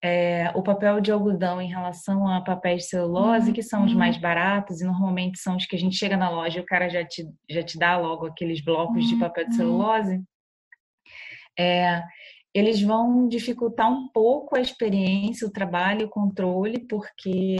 é, 0.05 0.51
o 0.53 0.61
papel 0.61 1.01
de 1.01 1.11
algodão 1.11 1.59
em 1.59 1.67
relação 1.67 2.27
a 2.27 2.39
papéis 2.39 2.83
de 2.83 2.89
celulose, 2.89 3.51
que 3.51 3.63
são 3.63 3.85
os 3.85 3.91
uhum. 3.91 3.97
mais 3.97 4.17
baratos, 4.17 4.79
e 4.79 4.85
normalmente 4.85 5.39
são 5.39 5.57
os 5.57 5.65
que 5.65 5.75
a 5.75 5.79
gente 5.79 5.95
chega 5.95 6.15
na 6.15 6.29
loja 6.29 6.59
e 6.59 6.61
o 6.61 6.65
cara 6.65 6.87
já 6.87 7.03
te, 7.03 7.27
já 7.49 7.63
te 7.63 7.75
dá 7.79 7.97
logo 7.97 8.27
aqueles 8.27 8.63
blocos 8.63 9.07
de 9.07 9.15
papel 9.15 9.45
de 9.45 9.51
uhum. 9.51 9.57
celulose, 9.57 10.23
é, 11.57 12.03
eles 12.53 12.79
vão 12.83 13.27
dificultar 13.27 13.91
um 13.91 14.07
pouco 14.09 14.55
a 14.55 14.61
experiência, 14.61 15.47
o 15.47 15.51
trabalho, 15.51 16.05
o 16.05 16.09
controle, 16.09 16.85
porque 16.87 17.55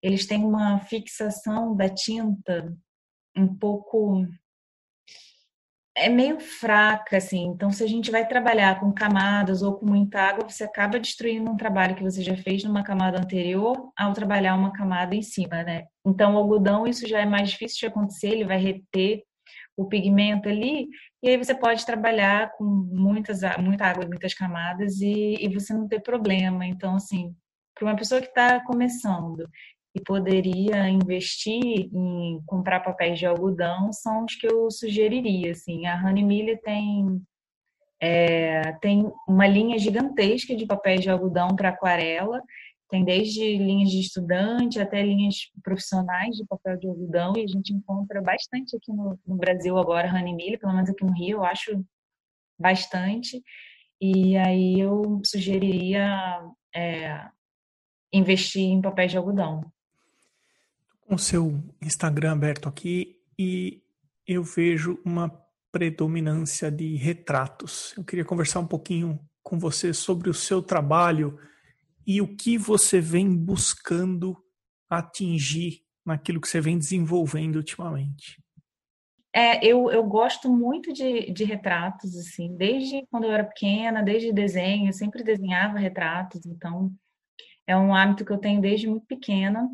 eles 0.00 0.26
têm 0.28 0.44
uma 0.44 0.78
fixação 0.78 1.76
da 1.76 1.88
tinta 1.88 2.72
um 3.36 3.52
pouco 3.52 4.24
é 5.98 6.08
meio 6.08 6.40
fraca, 6.40 7.16
assim. 7.16 7.44
Então, 7.46 7.70
se 7.70 7.82
a 7.82 7.86
gente 7.86 8.10
vai 8.10 8.26
trabalhar 8.26 8.80
com 8.80 8.92
camadas 8.92 9.62
ou 9.62 9.74
com 9.76 9.86
muita 9.86 10.20
água, 10.20 10.48
você 10.48 10.64
acaba 10.64 10.98
destruindo 10.98 11.50
um 11.50 11.56
trabalho 11.56 11.94
que 11.94 12.02
você 12.02 12.22
já 12.22 12.36
fez 12.36 12.64
numa 12.64 12.82
camada 12.82 13.18
anterior 13.18 13.92
ao 13.96 14.12
trabalhar 14.12 14.54
uma 14.54 14.72
camada 14.72 15.14
em 15.14 15.22
cima, 15.22 15.62
né? 15.62 15.84
Então, 16.06 16.34
o 16.34 16.38
algodão, 16.38 16.86
isso 16.86 17.06
já 17.06 17.20
é 17.20 17.26
mais 17.26 17.50
difícil 17.50 17.80
de 17.80 17.86
acontecer, 17.86 18.28
ele 18.28 18.44
vai 18.44 18.58
reter 18.58 19.22
o 19.76 19.86
pigmento 19.86 20.48
ali, 20.48 20.88
e 21.22 21.28
aí 21.28 21.36
você 21.36 21.54
pode 21.54 21.86
trabalhar 21.86 22.50
com 22.56 22.64
muitas, 22.64 23.40
muita 23.60 23.86
água 23.86 24.06
muitas 24.06 24.34
camadas 24.34 25.00
e, 25.00 25.36
e 25.40 25.48
você 25.48 25.72
não 25.72 25.86
ter 25.86 26.00
problema. 26.00 26.66
Então, 26.66 26.96
assim, 26.96 27.34
para 27.74 27.86
uma 27.86 27.96
pessoa 27.96 28.20
que 28.20 28.28
está 28.28 28.60
começando 28.64 29.48
e 29.94 30.00
poderia 30.00 30.88
investir 30.88 31.88
em 31.92 32.40
comprar 32.46 32.80
papéis 32.80 33.18
de 33.18 33.26
algodão, 33.26 33.92
são 33.92 34.24
os 34.24 34.34
que 34.34 34.46
eu 34.46 34.70
sugeriria. 34.70 35.52
Assim. 35.52 35.86
A 35.86 35.96
Honey 35.96 36.24
Miller 36.24 36.60
tem, 36.62 37.22
é, 38.00 38.72
tem 38.80 39.10
uma 39.26 39.46
linha 39.46 39.78
gigantesca 39.78 40.54
de 40.54 40.66
papéis 40.66 41.00
de 41.00 41.10
algodão 41.10 41.56
para 41.56 41.70
aquarela, 41.70 42.42
tem 42.90 43.04
desde 43.04 43.58
linhas 43.58 43.90
de 43.90 44.00
estudante 44.00 44.80
até 44.80 45.02
linhas 45.02 45.36
profissionais 45.62 46.36
de 46.36 46.46
papel 46.46 46.78
de 46.78 46.88
algodão, 46.88 47.34
e 47.36 47.42
a 47.42 47.46
gente 47.46 47.72
encontra 47.72 48.22
bastante 48.22 48.76
aqui 48.76 48.92
no, 48.92 49.18
no 49.26 49.36
Brasil 49.36 49.76
agora, 49.76 50.08
Honey 50.08 50.34
Miller, 50.34 50.58
pelo 50.58 50.72
menos 50.72 50.88
aqui 50.88 51.04
no 51.04 51.12
Rio, 51.12 51.38
eu 51.38 51.44
acho 51.44 51.84
bastante. 52.58 53.42
E 54.00 54.36
aí 54.36 54.78
eu 54.78 55.20
sugeriria 55.24 56.40
é, 56.74 57.28
investir 58.12 58.62
em 58.62 58.80
papéis 58.80 59.10
de 59.10 59.18
algodão. 59.18 59.64
O 61.08 61.18
seu 61.18 61.62
Instagram 61.80 62.32
aberto 62.32 62.68
aqui 62.68 63.20
e 63.38 63.82
eu 64.26 64.42
vejo 64.42 65.00
uma 65.04 65.30
predominância 65.72 66.70
de 66.70 66.96
retratos. 66.96 67.94
Eu 67.96 68.04
queria 68.04 68.24
conversar 68.24 68.60
um 68.60 68.66
pouquinho 68.66 69.18
com 69.42 69.58
você 69.58 69.94
sobre 69.94 70.28
o 70.28 70.34
seu 70.34 70.62
trabalho 70.62 71.38
e 72.06 72.20
o 72.20 72.36
que 72.36 72.58
você 72.58 73.00
vem 73.00 73.34
buscando 73.34 74.36
atingir 74.88 75.82
naquilo 76.04 76.40
que 76.40 76.48
você 76.48 76.60
vem 76.60 76.78
desenvolvendo 76.78 77.56
ultimamente. 77.56 78.42
É, 79.34 79.64
eu, 79.64 79.90
eu 79.90 80.02
gosto 80.04 80.50
muito 80.50 80.92
de, 80.92 81.30
de 81.30 81.44
retratos, 81.44 82.16
assim, 82.16 82.56
desde 82.56 83.06
quando 83.10 83.24
eu 83.24 83.32
era 83.32 83.44
pequena, 83.44 84.02
desde 84.02 84.32
desenho, 84.32 84.88
eu 84.88 84.92
sempre 84.92 85.22
desenhava 85.22 85.78
retratos, 85.78 86.44
então 86.46 86.90
é 87.66 87.76
um 87.76 87.94
hábito 87.94 88.24
que 88.24 88.32
eu 88.32 88.38
tenho 88.38 88.60
desde 88.60 88.88
muito 88.88 89.06
pequena. 89.06 89.68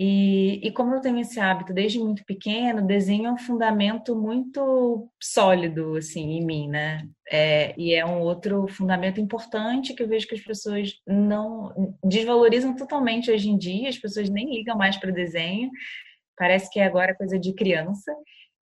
E, 0.00 0.60
e 0.62 0.70
como 0.70 0.94
eu 0.94 1.00
tenho 1.00 1.18
esse 1.18 1.40
hábito 1.40 1.72
desde 1.72 1.98
muito 1.98 2.24
pequeno, 2.24 2.86
desenho 2.86 3.26
é 3.26 3.32
um 3.32 3.38
fundamento 3.38 4.14
muito 4.14 5.10
sólido, 5.20 5.96
assim, 5.96 6.38
em 6.38 6.44
mim, 6.44 6.68
né? 6.68 7.08
É, 7.28 7.74
e 7.76 7.94
é 7.94 8.06
um 8.06 8.20
outro 8.20 8.68
fundamento 8.68 9.20
importante 9.20 9.94
que 9.94 10.02
eu 10.02 10.08
vejo 10.08 10.28
que 10.28 10.36
as 10.36 10.40
pessoas 10.40 10.92
não 11.04 11.96
desvalorizam 12.04 12.76
totalmente 12.76 13.28
hoje 13.30 13.50
em 13.50 13.58
dia, 13.58 13.88
as 13.88 13.98
pessoas 13.98 14.30
nem 14.30 14.54
ligam 14.54 14.76
mais 14.76 14.96
para 14.96 15.10
desenho, 15.10 15.68
parece 16.36 16.70
que 16.70 16.78
é 16.78 16.84
agora 16.84 17.16
coisa 17.16 17.36
de 17.36 17.52
criança. 17.52 18.14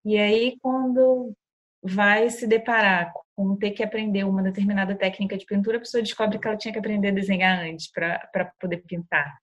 E 0.06 0.16
aí, 0.16 0.56
quando 0.62 1.34
vai 1.82 2.30
se 2.30 2.46
deparar 2.46 3.12
com 3.36 3.56
ter 3.56 3.72
que 3.72 3.82
aprender 3.82 4.24
uma 4.24 4.42
determinada 4.42 4.94
técnica 4.94 5.36
de 5.36 5.44
pintura, 5.44 5.76
a 5.76 5.80
pessoa 5.80 6.02
descobre 6.02 6.38
que 6.38 6.48
ela 6.48 6.56
tinha 6.56 6.72
que 6.72 6.78
aprender 6.78 7.08
a 7.08 7.12
desenhar 7.12 7.60
antes 7.60 7.90
para 7.92 8.50
poder 8.58 8.78
pintar. 8.78 9.36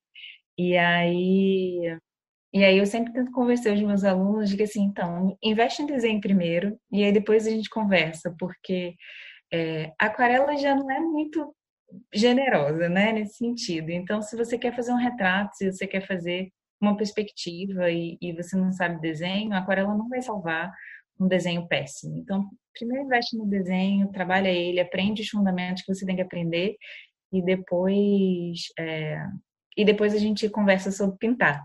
E 0.58 0.78
aí, 0.78 1.98
e 2.54 2.64
aí 2.64 2.78
eu 2.78 2.86
sempre 2.86 3.14
tento 3.14 3.32
convencer 3.32 3.74
os 3.74 3.82
meus 3.82 4.04
alunos 4.04 4.54
que 4.54 4.64
assim, 4.64 4.84
então, 4.84 5.38
investe 5.42 5.82
em 5.82 5.88
desenho 5.88 6.22
primeiro 6.22 6.78
e 6.92 7.04
aí 7.04 7.12
depois 7.12 7.48
a 7.48 7.50
gente 7.50 7.70
conversa, 7.70 8.36
porque 8.40 8.96
é, 9.52 9.92
aquarela 10.00 10.56
já 10.58 10.76
não 10.76 10.90
é 10.92 11.00
muito 11.00 11.56
generosa, 12.14 12.90
né, 12.90 13.12
nesse 13.14 13.38
sentido. 13.38 13.92
Então, 13.92 14.22
se 14.22 14.36
você 14.36 14.58
quer 14.58 14.76
fazer 14.76 14.92
um 14.92 14.98
retrato, 14.98 15.56
se 15.56 15.72
você 15.72 15.88
quer 15.88 16.06
fazer 16.08 16.50
uma 16.82 16.98
perspectiva 16.98 17.90
e, 17.92 18.18
e 18.22 18.34
você 18.34 18.56
não 18.56 18.72
sabe 18.72 19.02
desenho, 19.02 19.54
a 19.54 19.60
aquarela 19.60 19.96
não 19.96 20.10
vai 20.10 20.22
salvar 20.22 20.72
um 21.20 21.28
desenho 21.28 21.68
péssimo. 21.68 22.18
Então, 22.18 22.50
primeiro 22.74 23.06
investe 23.06 23.38
no 23.38 23.46
desenho, 23.46 24.12
trabalha 24.12 24.50
ele, 24.50 24.80
aprende 24.80 25.22
os 25.22 25.30
fundamentos 25.30 25.84
que 25.84 25.94
você 25.94 26.06
tem 26.06 26.16
que 26.16 26.22
aprender 26.22 26.76
e 27.32 27.42
depois 27.44 28.68
é, 28.78 29.18
e 29.78 29.86
depois 29.86 30.14
a 30.14 30.18
gente 30.18 30.50
conversa 30.50 30.92
sobre 30.92 31.18
pintar. 31.18 31.64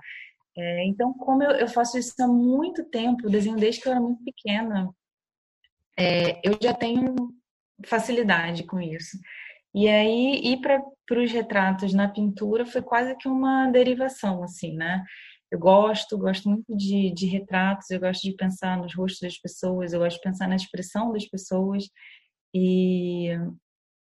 É, 0.56 0.84
então, 0.86 1.12
como 1.14 1.42
eu, 1.42 1.52
eu, 1.52 1.68
faço 1.68 1.98
isso 1.98 2.14
há 2.20 2.26
muito 2.26 2.84
tempo, 2.84 3.30
desenho 3.30 3.56
desde 3.56 3.80
que 3.80 3.88
eu 3.88 3.92
era 3.92 4.00
muito 4.00 4.22
pequena, 4.24 4.90
é, 5.96 6.40
eu 6.42 6.58
já 6.60 6.74
tenho 6.74 7.14
facilidade 7.86 8.64
com 8.64 8.80
isso. 8.80 9.16
E 9.74 9.88
aí, 9.88 10.40
ir 10.42 10.60
para 10.60 10.82
os 11.20 11.30
retratos 11.30 11.92
na 11.92 12.08
pintura 12.08 12.66
foi 12.66 12.82
quase 12.82 13.16
que 13.16 13.28
uma 13.28 13.70
derivação, 13.70 14.42
assim, 14.42 14.74
né? 14.74 15.04
Eu 15.50 15.58
gosto, 15.58 16.18
gosto 16.18 16.48
muito 16.48 16.76
de, 16.76 17.10
de 17.12 17.26
retratos, 17.26 17.90
eu 17.90 18.00
gosto 18.00 18.22
de 18.22 18.34
pensar 18.34 18.76
nos 18.76 18.94
rostos 18.94 19.20
das 19.20 19.38
pessoas, 19.38 19.92
eu 19.92 20.00
gosto 20.00 20.16
de 20.16 20.22
pensar 20.22 20.48
na 20.48 20.56
expressão 20.56 21.12
das 21.12 21.26
pessoas. 21.26 21.84
E, 22.54 23.28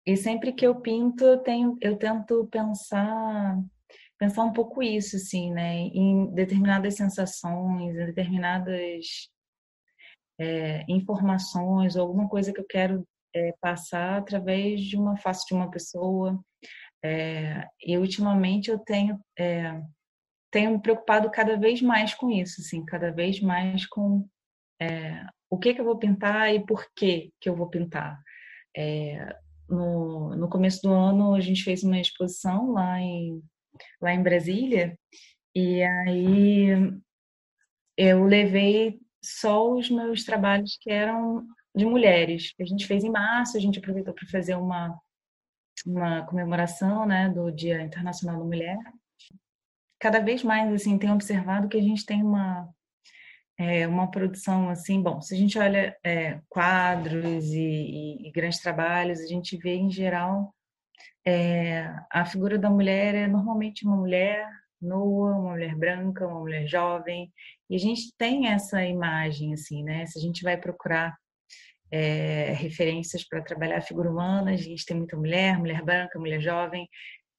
e 0.07 0.17
sempre 0.17 0.53
que 0.53 0.67
eu 0.67 0.81
pinto, 0.81 1.25
eu, 1.25 1.39
tenho, 1.39 1.77
eu 1.81 1.97
tento 1.97 2.47
pensar 2.51 3.59
pensar 4.19 4.45
um 4.45 4.53
pouco 4.53 4.83
isso, 4.83 5.17
assim, 5.17 5.53
né? 5.53 5.75
Em 5.75 6.27
determinadas 6.33 6.95
sensações, 6.95 7.95
em 7.95 8.07
determinadas 8.07 9.31
é, 10.39 10.85
informações, 10.89 11.97
ou 11.97 12.03
alguma 12.03 12.29
coisa 12.29 12.53
que 12.53 12.61
eu 12.61 12.67
quero 12.67 13.07
é, 13.35 13.53
passar 13.61 14.19
através 14.19 14.83
de 14.83 14.97
uma 14.97 15.17
face 15.17 15.47
de 15.47 15.55
uma 15.55 15.71
pessoa. 15.71 16.39
É, 17.05 17.67
e 17.81 17.97
ultimamente 17.99 18.71
eu 18.71 18.79
tenho 18.79 19.21
tenho 20.51 20.71
me 20.73 20.81
preocupado 20.81 21.31
cada 21.31 21.57
vez 21.57 21.83
mais 21.83 22.15
com 22.15 22.31
isso, 22.31 22.63
assim, 22.63 22.85
cada 22.85 23.11
vez 23.13 23.41
mais 23.41 23.87
com 23.87 24.27
o 25.51 25.59
que 25.59 25.75
que 25.75 25.81
eu 25.81 25.85
vou 25.85 25.99
pintar 25.99 26.55
e 26.55 26.65
por 26.65 26.87
que 26.97 27.31
que 27.39 27.49
eu 27.49 27.55
vou 27.55 27.69
pintar. 27.69 28.19
No, 29.69 30.35
no 30.35 30.49
começo 30.49 30.81
do 30.83 30.93
ano 30.93 31.35
a 31.35 31.41
gente 31.41 31.63
fez 31.63 31.83
uma 31.83 32.01
exposição 32.01 32.73
lá 32.73 32.99
em 33.01 33.43
lá 34.01 34.13
em 34.13 34.23
Brasília, 34.23 34.99
e 35.55 35.83
aí 35.83 36.69
eu 37.97 38.25
levei 38.25 39.01
só 39.23 39.73
os 39.73 39.91
meus 39.91 40.25
trabalhos 40.25 40.77
que 40.81 40.91
eram 40.91 41.47
de 41.75 41.85
mulheres. 41.85 42.55
A 42.61 42.65
gente 42.65 42.87
fez 42.87 43.05
em 43.05 43.11
março, 43.11 43.57
a 43.57 43.61
gente 43.61 43.79
aproveitou 43.79 44.15
para 44.15 44.27
fazer 44.29 44.55
uma, 44.55 44.99
uma 45.87 46.25
comemoração 46.27 47.07
né, 47.07 47.29
do 47.29 47.51
Dia 47.51 47.83
Internacional 47.83 48.39
da 48.39 48.45
Mulher. 48.45 48.79
Cada 49.99 50.21
vez 50.21 50.43
mais, 50.43 50.73
assim, 50.73 50.99
tenho 50.99 51.15
observado 51.15 51.69
que 51.69 51.77
a 51.77 51.83
gente 51.83 52.05
tem 52.05 52.23
uma, 52.23 52.69
é, 53.59 53.87
uma 53.87 54.11
produção, 54.11 54.69
assim, 54.69 55.03
bom, 55.03 55.21
se 55.21 55.35
a 55.35 55.39
gente 55.39 55.59
olha 55.59 55.97
é, 56.05 56.41
quadros 56.49 57.47
e, 57.47 57.61
e, 57.61 58.29
e 58.29 58.31
grandes 58.31 58.61
trabalhos, 58.61 59.21
a 59.21 59.27
gente 59.27 59.57
vê, 59.57 59.75
em 59.75 59.91
geral, 59.91 60.55
é, 61.27 61.93
a 62.13 62.25
figura 62.25 62.57
da 62.57 62.71
mulher 62.71 63.15
é 63.15 63.27
normalmente 63.27 63.85
uma 63.85 63.97
mulher 63.97 64.49
nua, 64.81 65.35
uma 65.35 65.51
mulher 65.53 65.75
branca, 65.75 66.27
uma 66.27 66.41
mulher 66.41 66.67
jovem, 66.67 67.33
e 67.69 67.75
a 67.75 67.79
gente 67.79 68.15
tem 68.17 68.47
essa 68.49 68.85
imagem, 68.85 69.53
assim, 69.53 69.83
né? 69.83 70.07
Se 70.07 70.19
a 70.19 70.23
gente 70.23 70.43
vai 70.45 70.57
procurar 70.57 71.17
é, 71.91 72.53
referências 72.53 73.27
para 73.27 73.43
trabalhar 73.43 73.79
a 73.79 73.83
figura 73.83 74.11
humana, 74.11 74.53
a 74.53 74.57
gente 74.57 74.85
tem 74.85 74.97
muita 74.97 75.17
mulher, 75.17 75.59
mulher 75.59 75.83
branca, 75.83 76.19
mulher 76.19 76.41
jovem, 76.41 76.89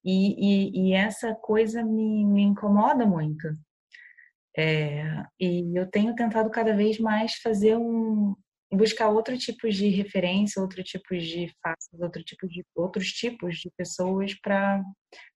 e, 0.04 0.36
e, 0.74 0.90
e 0.90 0.94
essa 0.94 1.34
coisa 1.36 1.84
me, 1.84 2.26
me 2.26 2.42
incomoda 2.42 3.06
muito. 3.06 3.48
É, 4.58 5.24
e 5.40 5.78
eu 5.78 5.90
tenho 5.90 6.16
tentado 6.16 6.50
cada 6.50 6.76
vez 6.76 7.00
mais 7.00 7.36
fazer 7.36 7.78
um, 7.78 8.36
buscar 8.72 9.10
outro 9.10 9.38
tipo 9.38 9.70
de 9.70 9.88
referência, 9.90 10.62
outro 10.62 10.84
tipo 10.84 11.16
de 11.18 11.52
faces, 11.62 12.02
outro 12.02 12.24
tipo 12.24 12.48
de 12.48 12.66
outros 12.76 13.12
tipos 13.12 13.58
de 13.58 13.72
pessoas 13.78 14.34
para 14.42 14.84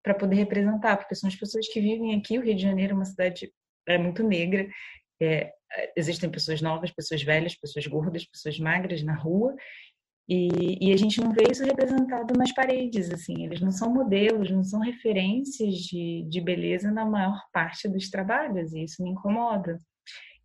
para 0.04 0.14
poder 0.14 0.36
representar, 0.36 0.98
porque 0.98 1.16
são 1.16 1.30
as 1.30 1.36
pessoas 1.36 1.68
que 1.68 1.80
vivem 1.80 2.16
aqui. 2.16 2.38
O 2.38 2.42
Rio 2.42 2.56
de 2.56 2.62
Janeiro 2.62 2.94
é 2.94 2.96
uma 2.96 3.06
cidade 3.06 3.52
é 3.88 3.98
muito 3.98 4.24
negra. 4.24 4.68
É, 5.22 5.54
existem 5.96 6.30
pessoas 6.30 6.62
novas, 6.62 6.92
pessoas 6.92 7.24
velhas, 7.24 7.56
pessoas 7.56 7.86
gordas, 7.88 8.26
pessoas 8.26 8.60
magras 8.60 9.04
na 9.04 9.16
rua. 9.16 9.56
E, 10.28 10.88
e, 10.90 10.94
a 10.94 10.98
gente 10.98 11.20
não 11.20 11.32
vê 11.32 11.44
isso 11.52 11.64
representado 11.64 12.34
nas 12.38 12.54
paredes, 12.54 13.12
assim, 13.12 13.44
eles 13.44 13.60
não 13.60 13.72
são 13.72 13.94
modelos, 13.94 14.50
não 14.50 14.64
são 14.64 14.80
referências 14.80 15.76
de, 15.76 16.26
de 16.30 16.40
beleza 16.40 16.90
na 16.90 17.06
maior 17.06 17.38
parte 17.52 17.90
dos 17.90 18.10
trabalhos, 18.10 18.72
e 18.72 18.84
isso 18.84 19.04
me 19.04 19.10
incomoda 19.10 19.78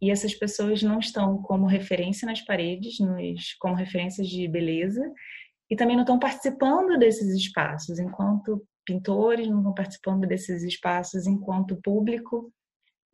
e 0.00 0.10
essas 0.10 0.34
pessoas 0.34 0.82
não 0.82 0.98
estão 0.98 1.42
como 1.42 1.66
referência 1.66 2.26
nas 2.26 2.40
paredes, 2.42 2.98
nos, 2.98 3.54
como 3.54 3.74
referências 3.74 4.28
de 4.28 4.46
beleza, 4.46 5.02
e 5.70 5.76
também 5.76 5.96
não 5.96 6.02
estão 6.02 6.18
participando 6.18 6.98
desses 6.98 7.34
espaços 7.34 7.98
enquanto 7.98 8.64
pintores, 8.84 9.48
não 9.48 9.58
estão 9.58 9.74
participando 9.74 10.26
desses 10.26 10.62
espaços 10.62 11.26
enquanto 11.26 11.80
público, 11.82 12.52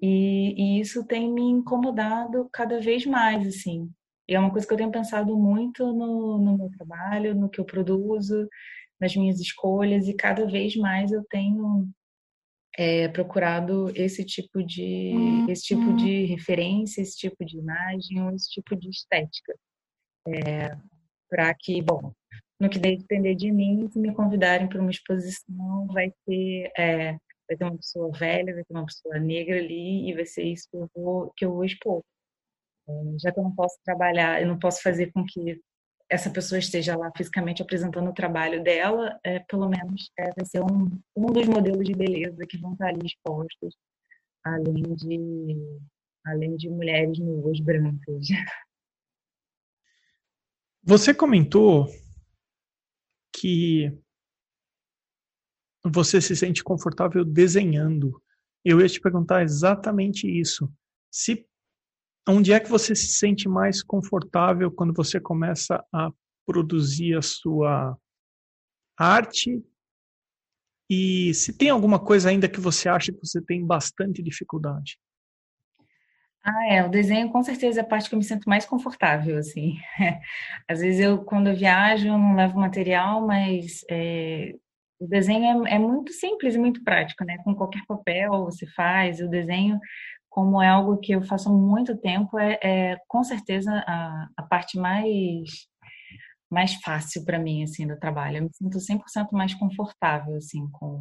e, 0.01 0.55
e 0.57 0.81
isso 0.81 1.07
tem 1.07 1.33
me 1.33 1.43
incomodado 1.43 2.49
cada 2.53 2.81
vez 2.81 3.07
mais, 3.07 3.47
assim. 3.47 3.89
E 4.29 4.35
é 4.35 4.39
uma 4.39 4.51
coisa 4.51 4.67
que 4.67 4.73
eu 4.73 4.77
tenho 4.77 4.91
pensado 4.91 5.37
muito 5.39 5.93
no, 5.93 6.39
no 6.39 6.59
meu 6.59 6.71
trabalho, 6.71 7.35
no 7.35 7.49
que 7.49 7.61
eu 7.61 7.65
produzo, 7.65 8.49
nas 9.01 9.15
minhas 9.17 9.41
escolhas, 9.41 10.09
e 10.09 10.15
cada 10.15 10.47
vez 10.47 10.77
mais 10.77 11.13
eu 11.13 11.25
tenho 11.31 11.89
é, 12.77 13.09
procurado 13.09 13.91
esse 13.95 14.25
tipo 14.25 14.63
de 14.63 15.13
uhum. 15.15 15.49
esse 15.49 15.63
tipo 15.63 15.95
de 15.97 16.25
referência, 16.25 17.03
esse 17.03 17.17
tipo 17.17 17.45
de 17.45 17.59
imagem, 17.59 18.35
esse 18.35 18.51
tipo 18.51 18.75
de 18.77 18.89
estética, 18.89 19.55
é, 20.29 20.77
para 21.29 21.53
que, 21.55 21.83
bom, 21.83 22.13
no 22.61 22.71
que 22.71 22.79
depender 22.79 23.35
de 23.35 23.51
mim, 23.51 23.89
se 23.91 23.99
me 23.99 24.15
convidarem 24.15 24.69
para 24.69 24.81
uma 24.81 24.91
exposição, 24.91 25.87
vai 25.89 26.13
ter 26.27 26.71
é, 26.79 27.13
vai 27.49 27.57
ter 27.57 27.65
uma 27.65 27.77
pessoa 27.77 28.11
velha, 28.13 28.55
vai 28.55 28.65
ter 28.65 28.75
uma 28.75 28.87
pessoa 28.87 29.19
negra 29.19 29.57
ali 29.59 30.09
e 30.09 30.15
vai 30.15 30.25
ser 30.25 30.45
isso 30.45 30.69
que 30.71 30.77
eu 30.77 30.89
vou 30.95 31.33
que 31.37 31.45
eu 31.45 31.53
vou 31.53 31.65
expor. 31.65 32.03
É, 32.89 32.93
já 33.19 33.33
que 33.33 33.39
eu 33.39 33.45
não 33.45 33.55
posso 33.55 33.77
trabalhar, 33.85 34.41
eu 34.41 34.49
não 34.49 34.59
posso 34.59 34.83
fazer 34.83 35.13
com 35.13 35.25
que 35.25 35.61
essa 36.13 36.29
pessoa 36.29 36.59
esteja 36.59 36.95
lá 36.95 37.11
fisicamente 37.17 37.63
apresentando 37.63 38.11
o 38.11 38.15
trabalho 38.15 38.63
dela, 38.63 39.19
é, 39.25 39.39
pelo 39.39 39.67
menos 39.67 40.13
é, 40.19 40.31
vai 40.37 40.45
ser 40.45 40.61
um, 40.61 40.91
um 41.17 41.27
dos 41.33 41.47
modelos 41.47 41.87
de 41.87 41.95
beleza 41.95 42.47
que 42.47 42.59
vão 42.59 42.75
estar 42.75 42.89
ali 42.89 43.07
expostos, 43.07 43.75
além 44.45 44.95
de, 44.95 45.57
além 46.27 46.55
de 46.59 46.69
mulheres 46.69 47.19
nuas 47.19 47.59
brancas. 47.61 48.27
Você 50.85 51.15
comentou 51.15 51.89
que 53.35 53.99
você 55.83 56.21
se 56.21 56.37
sente 56.37 56.63
confortável 56.63 57.25
desenhando. 57.25 58.23
Eu 58.63 58.83
ia 58.83 58.89
te 58.89 59.01
perguntar 59.01 59.43
exatamente 59.43 60.29
isso. 60.29 60.71
Se 61.11 61.49
onde 62.29 62.53
é 62.53 62.61
que 62.61 62.69
você 62.69 62.95
se 62.95 63.09
sente 63.09 63.49
mais 63.49 63.83
confortável 63.83 64.71
quando 64.71 64.93
você 64.95 65.21
começa 65.21 65.85
a 65.93 66.11
produzir 66.47 67.17
a 67.17 67.23
sua 67.23 67.97
arte? 68.97 69.63
E 70.91 71.33
se 71.35 71.57
tem 71.57 71.71
alguma 71.71 71.99
coisa 71.99 72.29
ainda 72.29 72.49
que 72.49 72.61
você 72.61 72.89
acha 72.89 73.13
que 73.13 73.25
você 73.25 73.41
tem 73.41 73.67
bastante 73.67 74.23
dificuldade? 74.23 74.99
Ah, 76.45 76.67
é, 76.75 76.85
o 76.85 76.91
desenho 76.91 77.31
com 77.31 77.43
certeza 77.43 77.81
é 77.81 77.83
a 77.83 77.87
parte 77.87 78.09
que 78.09 78.15
eu 78.17 78.19
me 78.19 78.25
sinto 78.25 78.49
mais 78.49 78.67
confortável, 78.67 79.39
assim. 79.39 79.77
Às 80.69 80.81
vezes 80.81 81.01
eu, 81.01 81.25
quando 81.25 81.49
eu 81.49 81.57
viajo, 81.57 82.09
eu 82.09 82.19
não 82.19 82.35
levo 82.35 82.59
material, 82.59 83.25
mas 83.25 83.85
é, 83.89 84.53
o 84.99 85.07
desenho 85.07 85.67
é, 85.67 85.75
é, 85.75 85.79
muito 85.79 86.13
simples 86.13 86.57
e 86.57 86.59
muito 86.59 86.83
prático, 86.83 87.25
né? 87.25 87.39
Com 87.45 87.55
qualquer 87.55 87.83
papel 87.87 88.45
você 88.45 88.67
faz, 88.67 89.21
o 89.21 89.29
desenho, 89.29 89.79
como 90.33 90.63
é 90.63 90.69
algo 90.69 90.97
que 90.97 91.13
eu 91.13 91.23
faço 91.23 91.51
há 91.51 91.53
muito 91.53 91.95
tempo, 91.95 92.39
é, 92.39 92.59
é 92.63 92.97
com 93.07 93.23
certeza 93.23 93.71
a, 93.87 94.29
a 94.35 94.43
parte 94.43 94.79
mais 94.79 95.51
mais 96.51 96.75
fácil 96.77 97.25
para 97.25 97.39
mim, 97.39 97.63
assim, 97.63 97.87
do 97.87 97.99
trabalho. 97.99 98.39
Eu 98.39 98.43
me 98.43 98.51
sinto 98.53 98.79
100% 98.79 99.29
mais 99.33 99.55
confortável, 99.55 100.37
assim, 100.37 100.69
com, 100.71 101.01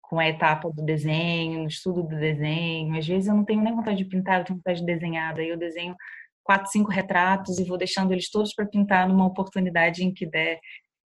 com 0.00 0.18
a 0.18 0.28
etapa 0.28 0.70
do 0.70 0.82
desenho, 0.82 1.60
no 1.60 1.68
estudo 1.68 2.02
do 2.02 2.18
desenho. 2.18 2.96
Às 2.96 3.06
vezes 3.06 3.28
eu 3.28 3.34
não 3.34 3.44
tenho 3.44 3.62
nem 3.62 3.74
vontade 3.74 3.98
de 3.98 4.06
pintar, 4.06 4.40
eu 4.40 4.44
tenho 4.44 4.58
vontade 4.58 4.80
de 4.80 4.86
desenhar. 4.86 5.34
Daí 5.34 5.50
eu 5.50 5.58
desenho 5.58 5.94
quatro, 6.42 6.70
cinco 6.70 6.90
retratos 6.90 7.58
e 7.58 7.64
vou 7.64 7.76
deixando 7.76 8.12
eles 8.12 8.30
todos 8.30 8.54
para 8.54 8.66
pintar 8.66 9.08
numa 9.08 9.26
oportunidade 9.26 10.02
em 10.02 10.12
que 10.12 10.24
der 10.24 10.58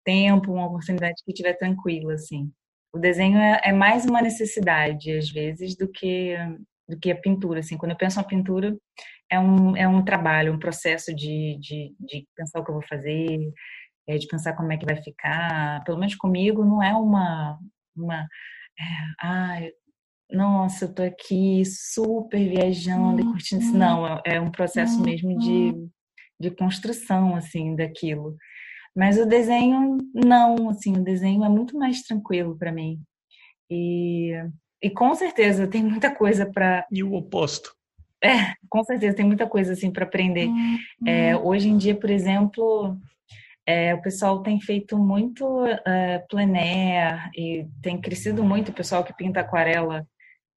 tempo, 0.06 0.54
uma 0.54 0.68
oportunidade 0.68 1.22
que 1.26 1.32
estiver 1.32 1.54
tranquila, 1.54 2.14
assim. 2.14 2.52
O 2.94 3.00
desenho 3.00 3.38
é, 3.38 3.62
é, 3.66 3.74
mais 3.74 4.06
uma 4.06 4.22
necessidade, 4.22 5.12
às 5.12 5.30
vezes, 5.30 5.76
do 5.76 5.90
que 5.90 6.38
do 6.94 7.00
que 7.00 7.12
a 7.12 7.20
pintura, 7.20 7.60
assim. 7.60 7.78
Quando 7.78 7.92
eu 7.92 7.98
penso 7.98 8.18
na 8.18 8.24
pintura, 8.24 8.76
é 9.30 9.40
um, 9.40 9.76
é 9.76 9.88
um 9.88 10.04
trabalho, 10.04 10.54
um 10.54 10.60
processo 10.60 11.14
de, 11.14 11.58
de, 11.60 11.96
de 12.00 12.28
pensar 12.36 12.60
o 12.60 12.64
que 12.64 12.70
eu 12.72 12.76
vou 12.76 12.88
fazer, 12.88 13.40
é, 14.08 14.18
de 14.18 14.28
pensar 14.28 14.54
como 14.54 14.72
é 14.72 14.78
que 14.78 14.86
vai 14.86 15.02
ficar. 15.02 15.84
Pelo 15.84 15.98
menos 15.98 16.16
comigo, 16.16 16.64
não 16.64 16.82
é 16.82 16.94
uma, 16.94 17.58
uma 17.96 18.28
é, 18.80 18.84
ai, 19.22 19.72
nossa, 20.32 20.86
eu 20.86 20.94
tô 20.94 21.04
aqui 21.04 21.64
super 21.66 22.40
viajando 22.40 23.22
e 23.22 23.24
curtindo 23.24 23.62
isso. 23.62 23.72
Uhum. 23.74 23.78
Não, 23.78 24.08
é, 24.08 24.22
é 24.26 24.42
um 24.42 24.52
processo 24.52 25.02
mesmo 25.02 25.38
de, 25.38 25.50
uhum. 25.50 25.90
de 26.40 26.52
construção, 26.52 27.36
assim, 27.36 27.76
daquilo. 27.76 28.36
Mas 28.96 29.18
o 29.18 29.26
desenho, 29.26 29.98
não, 30.14 30.70
assim, 30.70 30.94
o 30.94 31.04
desenho 31.04 31.44
é 31.44 31.50
muito 31.50 31.78
mais 31.78 32.04
tranquilo 32.04 32.58
para 32.58 32.72
mim. 32.72 33.00
E, 33.70 34.34
e 34.84 34.90
com 34.90 35.16
certeza 35.16 35.66
tem 35.66 35.82
muita 35.82 36.14
coisa 36.14 36.46
para. 36.46 36.86
E 36.92 37.02
o 37.02 37.14
oposto? 37.14 37.74
É, 38.22 38.54
com 38.70 38.84
certeza 38.84 39.16
tem 39.16 39.26
muita 39.26 39.48
coisa, 39.48 39.74
assim, 39.74 39.90
para 39.90 40.04
aprender. 40.04 40.50
É, 41.06 41.36
hoje 41.36 41.70
em 41.70 41.78
dia, 41.78 41.96
por 41.96 42.10
exemplo, 42.10 42.98
é, 43.66 43.94
o 43.94 44.02
pessoal 44.02 44.44
tem 44.44 44.60
feito 44.60 44.98
muito 44.98 45.46
uh, 45.46 46.28
plein 46.30 46.58
air 46.58 47.30
e 47.36 47.66
tem 47.82 48.00
crescido 48.00 48.44
muito 48.44 48.70
o 48.70 48.74
pessoal 48.74 49.04
que 49.04 49.16
pinta 49.16 49.40
aquarela 49.40 50.06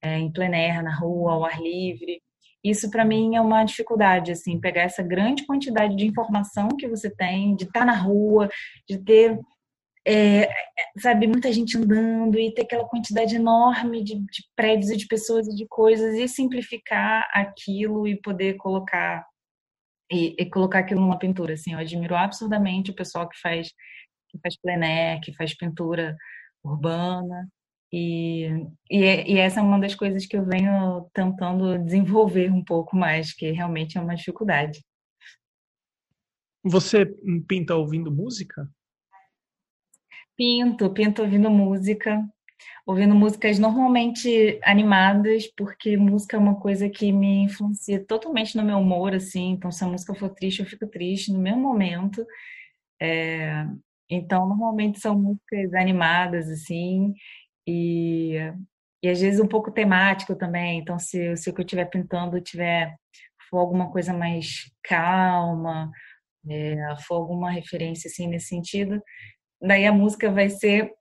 é, 0.03 0.19
em 0.19 0.31
plein 0.31 0.55
air, 0.55 0.83
na 0.83 0.95
rua, 0.95 1.33
ao 1.33 1.45
ar 1.45 1.61
livre. 1.61 2.21
Isso 2.65 2.91
para 2.91 3.05
mim 3.05 3.37
é 3.37 3.41
uma 3.41 3.63
dificuldade, 3.63 4.33
assim, 4.33 4.59
pegar 4.59 4.83
essa 4.83 5.03
grande 5.03 5.47
quantidade 5.47 5.95
de 5.95 6.07
informação 6.07 6.69
que 6.69 6.89
você 6.89 7.09
tem, 7.09 7.55
de 7.55 7.65
estar 7.65 7.81
tá 7.81 7.87
na 7.87 7.97
rua, 7.97 8.49
de 8.89 8.99
ter, 8.99 9.39
é, 10.07 10.49
sabe, 10.99 11.27
muita 11.27 11.53
gente 11.53 11.77
andando 11.77 12.39
e 12.39 12.53
ter 12.55 12.63
aquela 12.63 12.89
quantidade 12.89 13.35
enorme 13.35 14.05
de, 14.05 14.15
de 14.15 14.45
prédios 14.55 14.91
e 14.91 14.97
de 14.97 15.07
pessoas 15.07 15.49
e 15.49 15.55
de 15.55 15.67
coisas 15.67 16.15
e 16.15 16.29
simplificar 16.29 17.29
aquilo 17.33 18.07
e 18.07 18.21
poder 18.21 18.55
colocar 18.55 19.27
e, 20.11 20.37
e, 20.39 20.47
colocar 20.49 20.81
aquilo 20.81 21.01
numa 21.01 21.19
pintura, 21.19 21.55
assim, 21.55 21.73
eu 21.73 21.81
admiro 21.81 22.15
absurdamente 22.15 22.93
o 22.93 22.95
pessoal 22.95 23.29
que 23.29 23.39
faz 23.41 23.73
que 24.29 24.39
faz 24.41 24.57
plené, 24.61 25.21
que 25.21 25.33
faz 25.35 25.57
pintura 25.57 26.17
urbana 26.63 27.49
e, 27.93 28.47
e, 28.91 29.35
e, 29.35 29.39
essa 29.39 29.61
é 29.61 29.63
uma 29.63 29.81
das 29.81 29.95
coisas 29.95 30.27
que 30.27 30.37
eu 30.37 30.45
venho 30.45 31.09
tentando 31.13 31.79
desenvolver 31.79 32.53
um 32.53 32.63
pouco 32.63 32.97
mais, 32.97 33.33
que 33.33 33.51
realmente 33.51 33.97
é 33.97 34.01
uma 34.01 34.15
dificuldade. 34.15 34.85
Você 36.65 37.07
pinta 37.49 37.77
ouvindo 37.77 38.11
música? 38.11 38.69
Pinto, 40.37 40.91
pinto 40.93 41.23
ouvindo 41.23 41.51
música 41.51 42.23
ouvindo 42.87 43.15
músicas 43.15 43.59
normalmente 43.59 44.61
animadas, 44.63 45.47
porque 45.57 45.97
música 45.97 46.37
é 46.37 46.41
uma 46.41 46.55
coisa 46.61 46.89
que 46.89 47.13
me 47.13 47.43
influencia 47.45 48.05
totalmente 48.05 48.57
no 48.57 48.65
meu 48.65 48.79
humor, 48.79 49.15
assim. 49.15 49.51
Então, 49.51 49.73
se 49.73 49.83
a 49.85 49.89
música 49.89 50.15
for 50.15 50.31
triste, 50.31 50.61
eu 50.61 50.67
fico 50.67 50.87
triste 50.87 51.33
no 51.33 51.41
mesmo 51.41 51.61
momento. 51.61 52.25
É, 53.01 53.67
então, 54.11 54.49
normalmente 54.49 55.01
são 55.01 55.19
músicas 55.19 55.75
animadas, 55.75 56.49
assim, 56.51 57.15
e, 57.67 58.37
e 59.03 59.09
às 59.09 59.21
vezes 59.21 59.41
um 59.41 59.49
pouco 59.49 59.73
temático 59.73 60.37
também. 60.37 60.79
Então, 60.81 60.99
se, 60.99 61.37
se 61.37 61.51
o 61.51 61.55
que 61.55 61.61
eu 61.63 61.67
estiver 61.67 61.87
pintando 61.87 62.41
tiver 62.41 62.97
for 63.51 63.59
alguma 63.59 63.91
coisa 63.91 64.13
mais 64.15 64.71
calma, 64.85 65.91
é, 66.49 66.77
for 67.07 67.17
alguma 67.17 67.51
referência 67.51 68.09
assim 68.09 68.29
nesse 68.29 68.49
sentido, 68.49 69.03
daí 69.61 69.87
a 69.87 69.93
música 69.93 70.31
vai 70.31 70.49
ser 70.49 70.93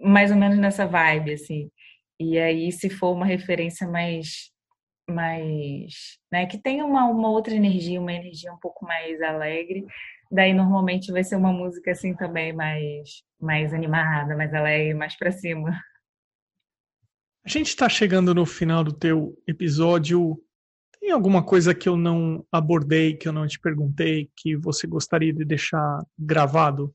mais 0.00 0.30
ou 0.30 0.36
menos 0.36 0.58
nessa 0.58 0.86
vibe, 0.86 1.32
assim. 1.32 1.70
E 2.18 2.38
aí, 2.38 2.70
se 2.70 2.88
for 2.90 3.12
uma 3.12 3.26
referência 3.26 3.88
mais, 3.88 4.50
mais, 5.08 6.18
né, 6.30 6.46
que 6.46 6.58
tenha 6.58 6.84
uma, 6.84 7.06
uma 7.06 7.28
outra 7.28 7.54
energia, 7.54 8.00
uma 8.00 8.12
energia 8.12 8.52
um 8.52 8.58
pouco 8.58 8.84
mais 8.84 9.20
alegre, 9.20 9.84
daí 10.30 10.52
normalmente 10.52 11.12
vai 11.12 11.24
ser 11.24 11.36
uma 11.36 11.52
música 11.52 11.92
assim 11.92 12.14
também 12.14 12.52
mais, 12.52 13.22
mais 13.40 13.72
animada, 13.72 14.36
mais 14.36 14.52
alegre, 14.54 14.94
mais 14.94 15.16
para 15.16 15.32
cima. 15.32 15.78
A 17.44 17.48
gente 17.48 17.68
está 17.68 17.88
chegando 17.88 18.34
no 18.34 18.46
final 18.46 18.82
do 18.82 18.92
teu 18.92 19.36
episódio. 19.46 20.40
Tem 20.98 21.10
alguma 21.10 21.44
coisa 21.44 21.74
que 21.74 21.86
eu 21.88 21.96
não 21.96 22.44
abordei, 22.50 23.14
que 23.14 23.28
eu 23.28 23.32
não 23.32 23.46
te 23.46 23.60
perguntei, 23.60 24.30
que 24.34 24.56
você 24.56 24.86
gostaria 24.86 25.32
de 25.32 25.44
deixar 25.44 26.02
gravado? 26.18 26.94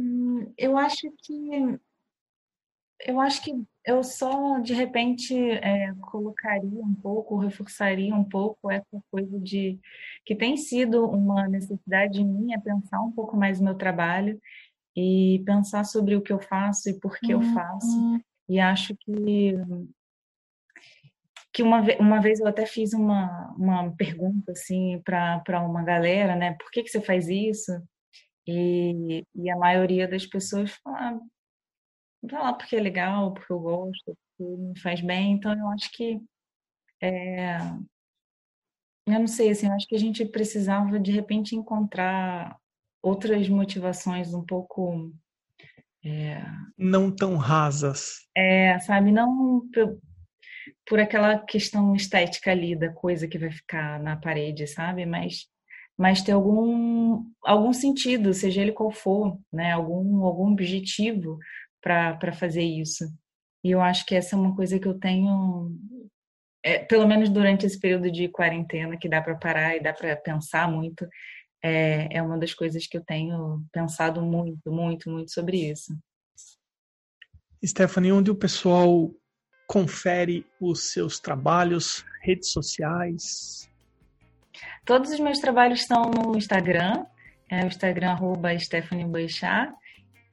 Hum, 0.00 0.52
eu 0.56 0.78
acho 0.78 1.12
que 1.18 1.78
eu 3.06 3.18
acho 3.18 3.42
que 3.42 3.52
eu 3.84 4.02
só 4.04 4.58
de 4.58 4.74
repente 4.74 5.34
é, 5.34 5.92
colocaria 6.10 6.82
um 6.82 6.94
pouco, 6.94 7.38
reforçaria 7.38 8.14
um 8.14 8.24
pouco 8.24 8.70
essa 8.70 9.02
coisa 9.10 9.38
de 9.40 9.78
que 10.24 10.34
tem 10.34 10.56
sido 10.56 11.06
uma 11.06 11.48
necessidade 11.48 12.22
minha 12.22 12.60
pensar 12.60 13.00
um 13.02 13.12
pouco 13.12 13.36
mais 13.36 13.58
no 13.58 13.66
meu 13.66 13.74
trabalho 13.74 14.40
e 14.96 15.42
pensar 15.46 15.84
sobre 15.84 16.16
o 16.16 16.22
que 16.22 16.32
eu 16.32 16.40
faço 16.40 16.90
e 16.90 16.98
por 16.98 17.18
que 17.18 17.32
eu 17.32 17.38
uhum. 17.38 17.54
faço. 17.54 18.20
E 18.48 18.58
acho 18.58 18.94
que 18.96 19.54
que 21.52 21.62
uma, 21.62 21.80
uma 21.98 22.20
vez 22.20 22.38
eu 22.38 22.46
até 22.46 22.64
fiz 22.64 22.92
uma, 22.92 23.52
uma 23.58 23.90
pergunta 23.96 24.52
assim 24.52 25.02
para 25.04 25.60
uma 25.60 25.82
galera, 25.82 26.36
né? 26.36 26.52
Por 26.54 26.70
que, 26.70 26.82
que 26.82 26.88
você 26.88 27.00
faz 27.00 27.28
isso? 27.28 27.72
E, 28.50 29.24
e 29.34 29.50
a 29.50 29.56
maioria 29.56 30.08
das 30.08 30.26
pessoas 30.26 30.72
fala, 30.82 31.20
vai 32.22 32.42
lá 32.42 32.52
porque 32.52 32.76
é 32.76 32.80
legal, 32.80 33.32
porque 33.32 33.52
eu 33.52 33.60
gosto, 33.60 34.18
porque 34.36 34.56
me 34.56 34.78
faz 34.80 35.00
bem. 35.00 35.32
Então 35.32 35.56
eu 35.56 35.68
acho 35.68 35.90
que 35.92 36.20
é, 37.02 37.58
eu 39.06 39.18
não 39.18 39.26
sei, 39.26 39.50
assim, 39.50 39.66
eu 39.66 39.72
acho 39.72 39.86
que 39.86 39.96
a 39.96 39.98
gente 39.98 40.24
precisava 40.24 40.98
de 40.98 41.10
repente 41.10 41.56
encontrar 41.56 42.56
outras 43.02 43.48
motivações 43.48 44.34
um 44.34 44.44
pouco 44.44 45.12
é, 46.04 46.42
não 46.76 47.14
tão 47.14 47.36
rasas. 47.36 48.26
É, 48.36 48.78
sabe, 48.80 49.10
não 49.10 49.68
por, 49.72 49.98
por 50.86 51.00
aquela 51.00 51.38
questão 51.38 51.94
estética 51.94 52.50
ali 52.50 52.76
da 52.76 52.92
coisa 52.92 53.26
que 53.26 53.38
vai 53.38 53.50
ficar 53.50 54.00
na 54.00 54.16
parede, 54.16 54.66
sabe? 54.66 55.04
Mas 55.06 55.48
mas 56.00 56.22
ter 56.22 56.32
algum, 56.32 57.26
algum 57.44 57.74
sentido, 57.74 58.32
seja 58.32 58.62
ele 58.62 58.72
qual 58.72 58.90
for, 58.90 59.38
né? 59.52 59.72
algum, 59.72 60.24
algum 60.24 60.50
objetivo 60.50 61.38
para 61.78 62.32
fazer 62.32 62.62
isso. 62.62 63.04
E 63.62 63.72
eu 63.72 63.82
acho 63.82 64.06
que 64.06 64.14
essa 64.14 64.34
é 64.34 64.38
uma 64.38 64.56
coisa 64.56 64.78
que 64.78 64.88
eu 64.88 64.98
tenho, 64.98 65.76
é, 66.64 66.78
pelo 66.78 67.06
menos 67.06 67.28
durante 67.28 67.66
esse 67.66 67.78
período 67.78 68.10
de 68.10 68.28
quarentena, 68.28 68.96
que 68.96 69.10
dá 69.10 69.20
para 69.20 69.34
parar 69.34 69.76
e 69.76 69.82
dá 69.82 69.92
para 69.92 70.16
pensar 70.16 70.72
muito, 70.72 71.06
é, 71.62 72.08
é 72.16 72.22
uma 72.22 72.38
das 72.38 72.54
coisas 72.54 72.86
que 72.86 72.96
eu 72.96 73.04
tenho 73.04 73.62
pensado 73.70 74.22
muito, 74.22 74.72
muito, 74.72 75.10
muito 75.10 75.30
sobre 75.30 75.70
isso. 75.70 75.94
Stephanie, 77.62 78.10
onde 78.10 78.30
o 78.30 78.34
pessoal 78.34 79.14
confere 79.66 80.46
os 80.58 80.94
seus 80.94 81.20
trabalhos, 81.20 82.06
redes 82.22 82.48
sociais? 82.48 83.69
Todos 84.84 85.10
os 85.10 85.20
meus 85.20 85.38
trabalhos 85.38 85.80
estão 85.80 86.10
no 86.10 86.36
Instagram, 86.36 87.04
é 87.48 87.64
o 87.64 87.66
Instagram 87.66 88.10
arroba 88.10 88.56
Stephanie 88.58 89.04
Boixá. 89.04 89.72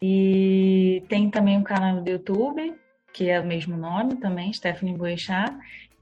E 0.02 1.04
tem 1.10 1.30
também 1.30 1.58
um 1.58 1.64
canal 1.64 2.02
do 2.02 2.10
YouTube, 2.10 2.76
que 3.12 3.30
é 3.30 3.40
o 3.40 3.46
mesmo 3.46 3.76
nome 3.76 4.16
também, 4.18 4.54
Stephanie 4.54 4.96
Boechat. 4.96 5.52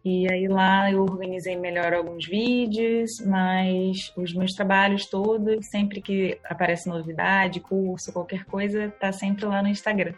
E 0.03 0.31
aí 0.31 0.47
lá 0.47 0.91
eu 0.91 1.01
organizei 1.01 1.55
melhor 1.57 1.93
alguns 1.93 2.27
vídeos, 2.27 3.19
mas 3.25 4.13
os 4.15 4.33
meus 4.33 4.53
trabalhos 4.53 5.07
todos, 5.07 5.65
sempre 5.65 6.01
que 6.01 6.37
aparece 6.43 6.87
novidade, 6.87 7.59
curso, 7.59 8.13
qualquer 8.13 8.43
coisa, 8.45 8.93
tá 8.99 9.11
sempre 9.11 9.45
lá 9.45 9.63
no 9.63 9.69
Instagram. 9.69 10.13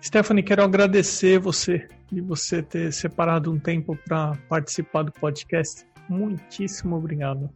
Stephanie, 0.00 0.42
quero 0.42 0.62
agradecer 0.62 1.38
você 1.38 1.88
de 2.10 2.20
você 2.20 2.62
ter 2.62 2.92
separado 2.92 3.52
um 3.52 3.58
tempo 3.58 3.98
para 4.06 4.38
participar 4.48 5.02
do 5.02 5.12
podcast. 5.12 5.84
Muitíssimo 6.08 6.96
obrigado. 6.96 7.50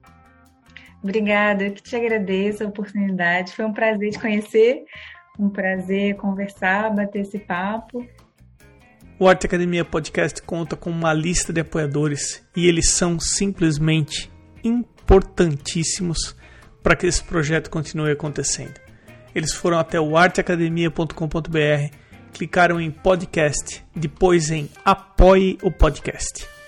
Obrigada, 1.03 1.64
eu 1.64 1.72
que 1.72 1.82
te 1.82 1.96
agradeço 1.96 2.62
a 2.62 2.66
oportunidade. 2.66 3.55
Foi 3.55 3.64
um 3.64 3.72
prazer 3.72 4.11
te 4.11 4.18
conhecer, 4.18 4.84
um 5.38 5.48
prazer 5.48 6.16
conversar, 6.16 6.94
bater 6.94 7.22
esse 7.22 7.38
papo. 7.38 8.07
O 9.18 9.28
Arte 9.28 9.46
Academia 9.46 9.84
Podcast 9.84 10.42
conta 10.42 10.76
com 10.76 10.90
uma 10.90 11.12
lista 11.12 11.53
de 11.53 11.61
apoiadores 11.61 12.46
e 12.57 12.66
eles 12.66 12.90
são 12.90 13.18
simplesmente 13.18 14.30
importantíssimos 14.64 16.36
para 16.82 16.96
que 16.96 17.07
esse 17.07 17.22
projeto 17.24 17.70
continue 17.70 18.12
acontecendo. 18.12 18.80
Eles 19.34 19.53
foram 19.55 19.78
até 19.78 20.01
o 20.01 20.16
arteacademia.com.br, 20.16 21.96
clicaram 22.32 22.80
em 22.80 22.90
podcast, 22.90 23.84
depois 23.94 24.51
em 24.51 24.68
apoie 24.84 25.59
o 25.62 25.70
podcast. 25.70 26.59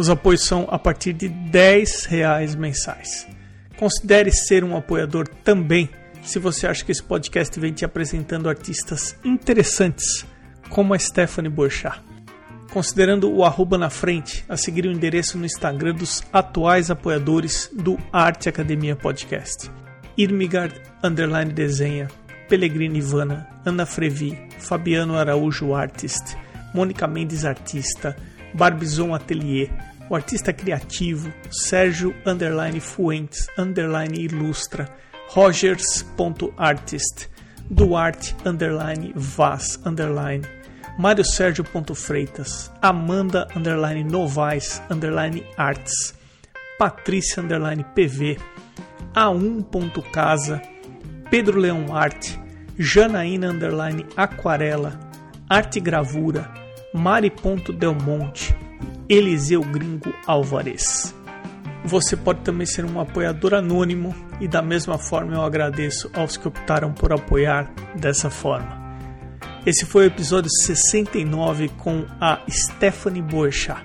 Os 0.00 0.08
apoios 0.08 0.46
são 0.46 0.66
a 0.70 0.78
partir 0.78 1.12
de 1.12 1.28
10 1.28 2.06
reais 2.06 2.54
mensais. 2.54 3.28
Considere 3.76 4.32
ser 4.32 4.64
um 4.64 4.74
apoiador 4.74 5.28
também 5.28 5.90
se 6.22 6.38
você 6.38 6.66
acha 6.66 6.82
que 6.82 6.90
esse 6.90 7.02
podcast 7.02 7.60
vem 7.60 7.70
te 7.70 7.84
apresentando 7.84 8.48
artistas 8.48 9.14
interessantes, 9.22 10.24
como 10.70 10.94
a 10.94 10.98
Stephanie 10.98 11.50
Borchat. 11.50 12.00
Considerando 12.72 13.30
o 13.30 13.44
arroba 13.44 13.76
na 13.76 13.90
frente, 13.90 14.42
a 14.48 14.56
seguir 14.56 14.86
o 14.86 14.90
endereço 14.90 15.36
no 15.36 15.44
Instagram 15.44 15.92
dos 15.92 16.22
atuais 16.32 16.90
apoiadores 16.90 17.68
do 17.70 17.98
Arte 18.10 18.48
Academia 18.48 18.96
Podcast. 18.96 19.70
Irmigard 20.16 20.80
Underline 21.04 21.52
Desenha, 21.52 22.08
Pellegrini 22.48 23.00
Ivana, 23.00 23.46
Ana 23.66 23.84
Frevi, 23.84 24.48
Fabiano 24.60 25.18
Araújo 25.18 25.74
Artist, 25.74 26.38
Mônica 26.72 27.06
Mendes 27.06 27.44
Artista, 27.44 28.16
Barbizon 28.54 29.14
Atelier, 29.14 29.89
o 30.10 30.16
artista 30.16 30.52
criativo 30.52 31.32
Sérgio 31.50 32.14
Underline 32.26 32.80
Fuentes 32.80 33.46
Underline 33.56 34.18
Ilustra, 34.20 34.92
Rogers.artist, 35.32 37.28
Duarte 37.70 38.34
Underline 38.44 39.12
Vaz 39.14 39.80
Underline, 39.86 40.42
Mário 40.98 41.24
Sérgio 41.24 41.64
Freitas, 41.94 42.70
Amanda 42.82 43.46
Underline 43.56 44.02
Novaes 44.02 44.82
Underline 44.90 45.46
Arts, 45.56 46.12
Patrícia 46.76 47.40
Underline 47.40 47.84
PV, 47.94 48.36
A1. 49.14 50.10
Casa, 50.10 50.60
Pedro 51.30 51.60
Leão 51.60 51.94
Arte, 51.94 52.38
Janaína 52.76 53.50
Underline 53.50 54.04
Aquarela, 54.16 54.98
Arte 55.48 55.78
Gravura, 55.78 56.52
Mari.delmonte, 56.92 58.56
Eliseu 59.10 59.60
Gringo 59.62 60.14
Álvares. 60.24 61.12
Você 61.84 62.16
pode 62.16 62.42
também 62.42 62.64
ser 62.64 62.84
um 62.84 63.00
apoiador 63.00 63.54
anônimo 63.54 64.14
e 64.40 64.46
da 64.46 64.62
mesma 64.62 64.98
forma 64.98 65.34
eu 65.34 65.42
agradeço 65.42 66.08
aos 66.14 66.36
que 66.36 66.46
optaram 66.46 66.92
por 66.92 67.12
apoiar 67.12 67.74
dessa 67.96 68.30
forma. 68.30 68.78
Esse 69.66 69.84
foi 69.84 70.04
o 70.04 70.06
episódio 70.06 70.48
69 70.48 71.70
com 71.70 72.06
a 72.20 72.40
Stephanie 72.48 73.20
Boechat. 73.20 73.84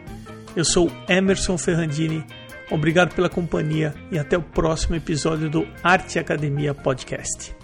Eu 0.55 0.63
sou 0.63 0.91
Emerson 1.09 1.57
Ferrandini. 1.57 2.23
Obrigado 2.69 3.15
pela 3.15 3.27
companhia 3.27 3.95
e 4.11 4.19
até 4.19 4.37
o 4.37 4.43
próximo 4.43 4.95
episódio 4.95 5.49
do 5.49 5.67
Arte 5.83 6.19
Academia 6.19 6.75
Podcast. 6.75 7.55